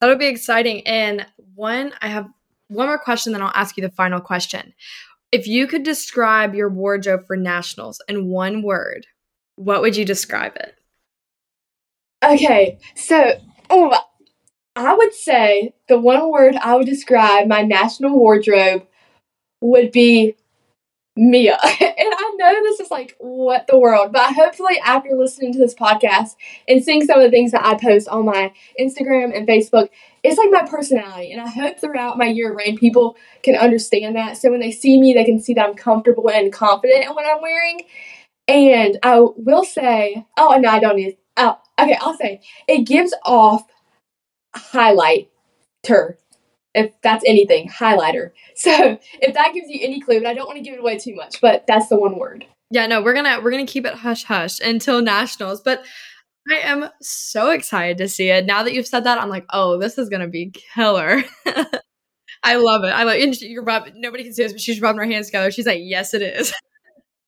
that'll 0.00 0.16
be 0.16 0.26
exciting 0.26 0.86
and 0.86 1.26
one 1.60 1.92
i 2.00 2.08
have 2.08 2.26
one 2.68 2.86
more 2.86 2.98
question 2.98 3.32
then 3.32 3.42
i'll 3.42 3.52
ask 3.54 3.76
you 3.76 3.82
the 3.82 3.90
final 3.90 4.20
question. 4.20 4.72
If 5.32 5.46
you 5.46 5.68
could 5.68 5.84
describe 5.84 6.56
your 6.56 6.68
wardrobe 6.68 7.26
for 7.26 7.36
nationals 7.36 8.00
in 8.08 8.26
one 8.28 8.62
word 8.62 9.06
what 9.56 9.82
would 9.82 9.96
you 9.96 10.04
describe 10.04 10.56
it? 10.56 10.74
Okay 12.24 12.78
so 12.94 13.34
oh 13.68 13.96
I 14.76 14.94
would 14.94 15.12
say 15.12 15.74
the 15.88 15.98
one 15.98 16.30
word 16.30 16.54
I 16.56 16.76
would 16.76 16.86
describe 16.86 17.48
my 17.48 17.62
national 17.62 18.18
wardrobe 18.18 18.86
would 19.60 19.92
be 19.92 20.36
Mia. 21.20 21.58
and 21.62 22.14
I 22.18 22.34
know 22.38 22.62
this 22.62 22.80
is 22.80 22.90
like, 22.90 23.14
what 23.18 23.66
the 23.66 23.78
world? 23.78 24.10
But 24.10 24.32
hopefully, 24.32 24.78
after 24.82 25.10
listening 25.10 25.52
to 25.52 25.58
this 25.58 25.74
podcast 25.74 26.34
and 26.66 26.82
seeing 26.82 27.04
some 27.04 27.18
of 27.18 27.24
the 27.24 27.30
things 27.30 27.52
that 27.52 27.62
I 27.62 27.74
post 27.74 28.08
on 28.08 28.24
my 28.24 28.54
Instagram 28.80 29.36
and 29.36 29.46
Facebook, 29.46 29.90
it's 30.22 30.38
like 30.38 30.50
my 30.50 30.66
personality. 30.66 31.30
And 31.32 31.42
I 31.42 31.48
hope 31.48 31.78
throughout 31.78 32.16
my 32.16 32.24
year 32.24 32.52
of 32.52 32.56
reign, 32.56 32.78
people 32.78 33.18
can 33.42 33.54
understand 33.54 34.16
that. 34.16 34.38
So 34.38 34.50
when 34.50 34.60
they 34.60 34.70
see 34.70 34.98
me, 34.98 35.12
they 35.12 35.26
can 35.26 35.38
see 35.38 35.52
that 35.54 35.68
I'm 35.68 35.74
comfortable 35.74 36.30
and 36.30 36.50
confident 36.50 37.04
in 37.04 37.10
what 37.10 37.26
I'm 37.26 37.42
wearing. 37.42 37.82
And 38.48 38.98
I 39.02 39.20
will 39.20 39.64
say, 39.64 40.26
oh, 40.38 40.56
no, 40.58 40.70
I 40.70 40.78
don't 40.78 40.96
need, 40.96 41.18
oh, 41.36 41.58
okay, 41.78 41.98
I'll 42.00 42.16
say 42.16 42.40
it 42.66 42.86
gives 42.86 43.12
off 43.26 43.66
highlighter. 44.56 45.26
If 46.74 46.92
that's 47.02 47.24
anything, 47.26 47.68
highlighter. 47.68 48.30
So 48.56 48.98
if 49.22 49.32
that 49.32 49.54
gives 49.54 49.70
you 49.70 49.80
any 49.82 50.00
clue, 50.00 50.20
but 50.20 50.28
I 50.28 50.34
don't 50.34 50.46
want 50.46 50.58
to 50.58 50.62
give 50.62 50.74
it 50.74 50.80
away 50.80 50.98
too 50.98 51.14
much, 51.14 51.40
but 51.40 51.66
that's 51.66 51.88
the 51.88 51.96
one 51.96 52.18
word. 52.18 52.44
Yeah, 52.70 52.86
no, 52.86 53.00
we're 53.00 53.14
gonna 53.14 53.40
we're 53.42 53.50
gonna 53.50 53.64
keep 53.66 53.86
it 53.86 53.94
hush 53.94 54.24
hush 54.24 54.60
until 54.60 55.00
nationals. 55.00 55.62
But 55.62 55.82
I 56.50 56.56
am 56.56 56.90
so 57.00 57.52
excited 57.52 57.96
to 57.98 58.08
see 58.08 58.28
it. 58.28 58.44
Now 58.44 58.62
that 58.62 58.74
you've 58.74 58.86
said 58.86 59.04
that, 59.04 59.18
I'm 59.18 59.30
like, 59.30 59.46
oh, 59.50 59.78
this 59.78 59.96
is 59.96 60.10
gonna 60.10 60.28
be 60.28 60.52
killer. 60.74 61.24
I 62.42 62.56
love 62.56 62.84
it. 62.84 62.88
I 62.88 63.04
love 63.04 63.16
it. 63.16 63.40
You're 63.42 63.64
rubbing, 63.64 64.00
nobody 64.00 64.24
can 64.24 64.32
see 64.32 64.42
this, 64.42 64.52
but 64.52 64.60
she's 64.60 64.80
rubbing 64.80 64.98
her 64.98 65.10
hands 65.10 65.26
together. 65.26 65.50
She's 65.50 65.66
like, 65.66 65.80
yes, 65.82 66.14
it 66.14 66.22
is. 66.22 66.52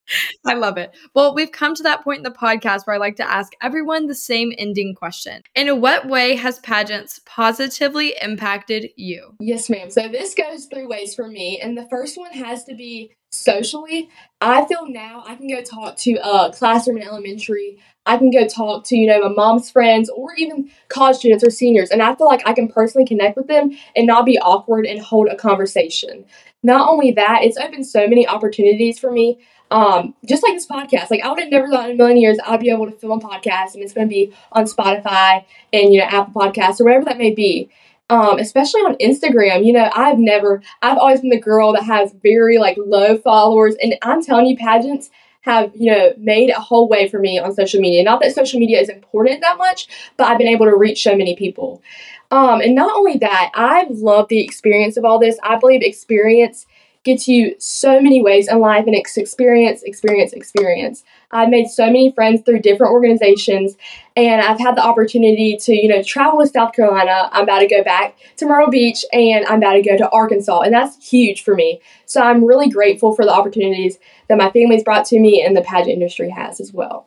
I 0.47 0.55
love 0.55 0.77
it. 0.77 0.95
Well, 1.15 1.35
we've 1.35 1.53
come 1.53 1.75
to 1.75 1.83
that 1.85 2.03
point 2.05 2.19
in 2.19 2.23
the 2.25 2.31
podcast 2.31 2.87
where 2.87 2.97
I 2.97 2.99
like 2.99 3.17
to 3.17 3.31
ask 3.31 3.53
everyone 3.63 4.07
the 4.07 4.15
same 4.15 4.53
ending 4.59 4.95
question. 4.95 5.43
In 5.55 5.81
what 5.81 6.09
way 6.09 6.37
has 6.37 6.59
pageants 6.61 7.21
positively 7.25 8.15
impacted 8.21 8.91
you? 8.97 9.35
Yes, 9.41 9.71
ma'am. 9.71 9.91
So 9.91 10.09
this 10.09 10.35
goes 10.35 10.67
three 10.67 10.87
ways 10.87 11.15
for 11.15 11.29
me. 11.29 11.61
And 11.61 11.77
the 11.77 11.89
first 11.89 12.19
one 12.19 12.33
has 12.33 12.65
to 12.65 12.75
be 12.75 13.13
socially. 13.31 14.11
I 14.41 14.67
feel 14.67 14.87
now 14.87 15.25
I 15.27 15.35
can 15.37 15.49
go 15.49 15.63
talk 15.63 15.97
to 15.99 16.13
a 16.23 16.53
classroom 16.53 16.99
in 16.99 17.03
elementary. 17.03 17.79
I 18.05 18.19
can 18.19 18.31
go 18.31 18.47
talk 18.47 18.85
to, 18.85 18.97
you 18.97 19.07
know, 19.07 19.21
my 19.21 19.29
mom's 19.29 19.71
friends 19.71 20.11
or 20.11 20.35
even 20.35 20.71
college 20.89 21.17
students 21.17 21.45
or 21.45 21.51
seniors. 21.51 21.91
And 21.91 22.03
I 22.03 22.15
feel 22.15 22.27
like 22.27 22.47
I 22.47 22.53
can 22.53 22.69
personally 22.69 23.07
connect 23.07 23.37
with 23.37 23.47
them 23.47 23.71
and 23.97 24.07
not 24.07 24.27
be 24.27 24.39
awkward 24.39 24.87
and 24.87 25.01
hold 25.01 25.29
a 25.29 25.37
conversation. 25.37 26.25
Not 26.63 26.89
only 26.89 27.13
that, 27.13 27.41
it's 27.43 27.57
opened 27.57 27.87
so 27.87 28.07
many 28.07 28.27
opportunities 28.27 28.99
for 28.99 29.11
me. 29.11 29.39
Um, 29.73 30.15
just 30.29 30.43
like 30.43 30.53
this 30.53 30.67
podcast, 30.67 31.11
like 31.11 31.23
I 31.23 31.31
would 31.31 31.39
have 31.39 31.51
never 31.51 31.67
thought 31.67 31.89
in 31.89 31.95
a 31.95 31.97
million 31.97 32.19
years 32.19 32.37
I'd 32.47 32.61
be 32.61 32.69
able 32.69 32.85
to 32.85 32.93
film 32.93 33.19
a 33.19 33.27
podcast 33.27 33.73
and 33.73 33.83
it's 33.83 33.95
going 33.95 34.07
to 34.07 34.13
be 34.13 34.31
on 34.53 34.65
Spotify 34.65 35.47
and 35.73 35.95
you 35.95 35.99
know 35.99 36.05
Apple 36.05 36.35
Podcasts 36.35 36.79
or 36.79 36.85
whatever 36.85 37.07
that 37.07 37.17
may 37.17 37.31
be. 37.31 37.71
Um, 38.11 38.39
especially 38.39 38.83
on 38.83 38.97
Instagram, 38.97 39.65
you 39.65 39.73
know, 39.73 39.89
I've 39.95 40.19
never, 40.19 40.63
I've 40.83 40.99
always 40.99 41.23
been 41.23 41.31
the 41.31 41.41
girl 41.41 41.73
that 41.73 41.85
has 41.85 42.13
very 42.23 42.59
like 42.59 42.77
low 42.77 43.17
followers, 43.17 43.75
and 43.83 43.95
I'm 44.03 44.23
telling 44.23 44.45
you, 44.45 44.59
pageants 44.59 45.09
have 45.41 45.73
you 45.75 45.91
know 45.91 46.13
made 46.19 46.51
a 46.51 46.61
whole 46.61 46.87
way 46.87 47.09
for 47.09 47.19
me 47.19 47.39
on 47.39 47.55
social 47.55 47.81
media. 47.81 48.03
Not 48.03 48.21
that 48.21 48.35
social 48.35 48.61
media 48.61 48.79
is 48.79 48.91
important 48.91 49.41
that 49.41 49.57
much, 49.57 49.89
but 50.19 50.27
I've 50.27 50.37
been 50.37 50.49
able 50.49 50.67
to 50.67 50.77
reach 50.77 51.03
so 51.03 51.17
many 51.17 51.35
people. 51.35 51.83
Um, 52.31 52.61
and 52.61 52.75
not 52.75 52.95
only 52.95 53.17
that, 53.19 53.51
I've 53.55 53.91
loved 53.91 54.29
the 54.29 54.45
experience 54.45 54.99
of 54.99 55.05
all 55.07 55.19
this. 55.19 55.39
I 55.43 55.57
believe 55.57 55.83
experience 55.83 56.67
gets 57.05 57.27
you 57.27 57.57
so 57.59 58.01
many 58.01 58.23
ways 58.23 58.49
in 58.49 58.61
life 58.61 58.87
and 58.87 58.95
experience, 58.95 59.83
experience, 59.83 60.33
experience. 60.33 61.03
I've 61.33 61.49
made 61.49 61.67
so 61.67 61.87
many 61.87 62.13
friends 62.13 62.43
through 62.43 62.61
different 62.61 62.93
organizations 62.93 63.77
and 64.15 64.41
I've 64.41 64.61
had 64.61 64.77
the 64.77 64.85
opportunity 64.85 65.57
to, 65.63 65.75
you 65.75 65.89
know, 65.89 66.03
travel 66.03 66.41
to 66.41 66.47
South 66.47 66.75
Carolina. 66.75 67.29
I'm 67.33 67.45
about 67.45 67.61
to 67.61 67.67
go 67.67 67.83
back 67.83 68.17
to 68.37 68.47
Myrtle 68.47 68.71
Beach 68.71 69.05
and 69.13 69.45
I'm 69.47 69.59
about 69.59 69.73
to 69.73 69.83
go 69.83 69.97
to 69.97 70.11
Arkansas 70.11 70.61
and 70.61 70.73
that's 70.73 71.09
huge 71.09 71.43
for 71.43 71.55
me. 71.55 71.81
So 72.07 72.23
I'm 72.23 72.45
really 72.45 72.69
grateful 72.69 73.15
for 73.15 73.25
the 73.25 73.33
opportunities 73.33 73.99
that 74.29 74.39
my 74.39 74.51
family's 74.51 74.85
brought 74.85 75.07
to 75.07 75.19
me 75.19 75.43
and 75.43 75.57
the 75.57 75.63
pageant 75.63 75.95
industry 75.95 76.31
has 76.31 76.61
as 76.61 76.73
well. 76.73 77.07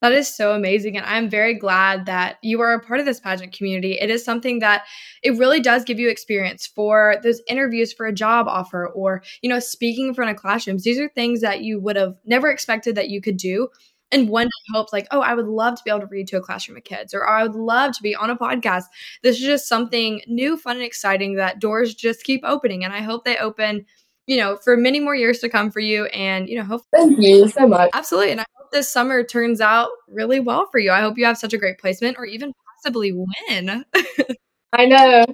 That 0.00 0.12
is 0.12 0.34
so 0.34 0.52
amazing. 0.52 0.96
And 0.96 1.04
I'm 1.04 1.28
very 1.28 1.54
glad 1.54 2.06
that 2.06 2.38
you 2.42 2.60
are 2.60 2.72
a 2.72 2.80
part 2.80 3.00
of 3.00 3.06
this 3.06 3.20
pageant 3.20 3.52
community. 3.52 3.98
It 4.00 4.10
is 4.10 4.24
something 4.24 4.60
that 4.60 4.84
it 5.22 5.36
really 5.36 5.60
does 5.60 5.84
give 5.84 5.98
you 5.98 6.08
experience 6.08 6.66
for 6.66 7.16
those 7.22 7.42
interviews 7.46 7.92
for 7.92 8.06
a 8.06 8.12
job 8.12 8.48
offer 8.48 8.88
or, 8.88 9.22
you 9.42 9.50
know, 9.50 9.58
speaking 9.58 10.08
in 10.08 10.14
front 10.14 10.30
of 10.30 10.36
classrooms. 10.36 10.84
These 10.84 10.98
are 10.98 11.08
things 11.08 11.42
that 11.42 11.60
you 11.60 11.80
would 11.80 11.96
have 11.96 12.16
never 12.24 12.50
expected 12.50 12.94
that 12.94 13.10
you 13.10 13.20
could 13.20 13.36
do. 13.36 13.68
And 14.12 14.28
one 14.28 14.48
hopes 14.72 14.92
like, 14.92 15.06
oh, 15.12 15.20
I 15.20 15.34
would 15.34 15.46
love 15.46 15.76
to 15.76 15.82
be 15.84 15.90
able 15.90 16.00
to 16.00 16.06
read 16.06 16.26
to 16.28 16.38
a 16.38 16.40
classroom 16.40 16.76
of 16.76 16.82
kids, 16.82 17.14
or 17.14 17.28
oh, 17.28 17.32
I 17.32 17.42
would 17.44 17.54
love 17.54 17.92
to 17.92 18.02
be 18.02 18.16
on 18.16 18.28
a 18.28 18.36
podcast. 18.36 18.84
This 19.22 19.36
is 19.36 19.42
just 19.42 19.68
something 19.68 20.20
new, 20.26 20.56
fun, 20.56 20.76
and 20.76 20.84
exciting 20.84 21.36
that 21.36 21.60
doors 21.60 21.94
just 21.94 22.24
keep 22.24 22.40
opening. 22.42 22.84
And 22.84 22.92
I 22.92 23.02
hope 23.02 23.24
they 23.24 23.36
open 23.36 23.86
you 24.26 24.36
know, 24.36 24.56
for 24.62 24.76
many 24.76 25.00
more 25.00 25.16
years 25.16 25.40
to 25.40 25.48
come 25.48 25.72
for 25.72 25.80
you. 25.80 26.04
And, 26.06 26.48
you 26.48 26.56
know, 26.56 26.62
hopefully. 26.62 27.02
Thank 27.02 27.20
you 27.20 27.48
so 27.48 27.66
much. 27.66 27.90
Absolutely. 27.92 28.30
And 28.30 28.40
I 28.40 28.44
this 28.72 28.90
summer 28.90 29.22
turns 29.22 29.60
out 29.60 29.90
really 30.08 30.40
well 30.40 30.66
for 30.70 30.78
you. 30.78 30.90
I 30.90 31.00
hope 31.00 31.18
you 31.18 31.24
have 31.24 31.38
such 31.38 31.52
a 31.52 31.58
great 31.58 31.78
placement 31.78 32.18
or 32.18 32.24
even 32.24 32.52
possibly 32.76 33.12
win. 33.12 33.84
I 34.72 34.86
know. 34.86 35.24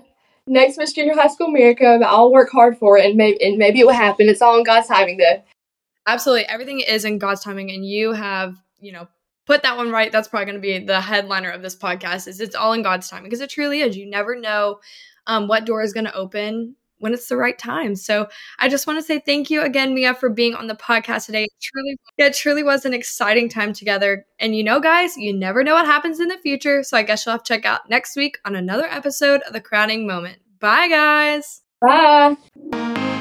Next 0.46 0.78
Miss 0.78 0.92
Junior 0.92 1.14
High 1.14 1.26
School 1.26 1.48
America, 1.48 1.98
I'll 2.04 2.32
work 2.32 2.50
hard 2.50 2.78
for 2.78 2.96
it 2.98 3.06
and 3.06 3.16
maybe, 3.16 3.42
and 3.44 3.58
maybe 3.58 3.80
it 3.80 3.86
will 3.86 3.92
happen. 3.92 4.28
It's 4.28 4.42
all 4.42 4.56
in 4.58 4.64
God's 4.64 4.88
timing, 4.88 5.16
though. 5.16 5.42
Absolutely. 6.06 6.46
Everything 6.46 6.80
is 6.80 7.04
in 7.04 7.18
God's 7.18 7.42
timing. 7.42 7.70
And 7.72 7.84
you 7.84 8.12
have, 8.12 8.56
you 8.78 8.92
know, 8.92 9.08
put 9.44 9.62
that 9.62 9.76
one 9.76 9.90
right. 9.90 10.12
That's 10.12 10.28
probably 10.28 10.46
going 10.46 10.56
to 10.56 10.60
be 10.60 10.78
the 10.78 11.00
headliner 11.00 11.50
of 11.50 11.62
this 11.62 11.76
podcast 11.76 12.28
is 12.28 12.40
it's 12.40 12.54
all 12.54 12.72
in 12.72 12.82
God's 12.82 13.08
timing 13.08 13.24
because 13.24 13.40
it 13.40 13.50
truly 13.50 13.80
is. 13.80 13.96
You 13.96 14.08
never 14.08 14.38
know 14.38 14.80
um, 15.26 15.48
what 15.48 15.64
door 15.64 15.82
is 15.82 15.92
going 15.92 16.06
to 16.06 16.14
open 16.14 16.76
when 17.06 17.14
it's 17.14 17.28
the 17.28 17.36
right 17.36 17.56
time. 17.56 17.94
So 17.94 18.26
I 18.58 18.68
just 18.68 18.88
want 18.88 18.98
to 18.98 19.02
say 19.02 19.20
thank 19.20 19.48
you 19.48 19.62
again, 19.62 19.94
Mia, 19.94 20.12
for 20.12 20.28
being 20.28 20.56
on 20.56 20.66
the 20.66 20.74
podcast 20.74 21.26
today. 21.26 21.44
It 21.44 21.52
truly, 21.62 21.96
it 22.18 22.34
truly 22.34 22.64
was 22.64 22.84
an 22.84 22.92
exciting 22.92 23.48
time 23.48 23.72
together. 23.72 24.26
And 24.40 24.56
you 24.56 24.64
know, 24.64 24.80
guys, 24.80 25.16
you 25.16 25.32
never 25.32 25.62
know 25.62 25.74
what 25.74 25.86
happens 25.86 26.18
in 26.18 26.26
the 26.26 26.38
future. 26.38 26.82
So 26.82 26.96
I 26.96 27.04
guess 27.04 27.24
you'll 27.24 27.34
have 27.34 27.44
to 27.44 27.54
check 27.54 27.64
out 27.64 27.88
next 27.88 28.16
week 28.16 28.38
on 28.44 28.56
another 28.56 28.86
episode 28.86 29.42
of 29.42 29.52
The 29.52 29.60
Crowning 29.60 30.04
Moment. 30.04 30.38
Bye, 30.58 30.88
guys. 30.88 31.62
Bye. 31.80 33.15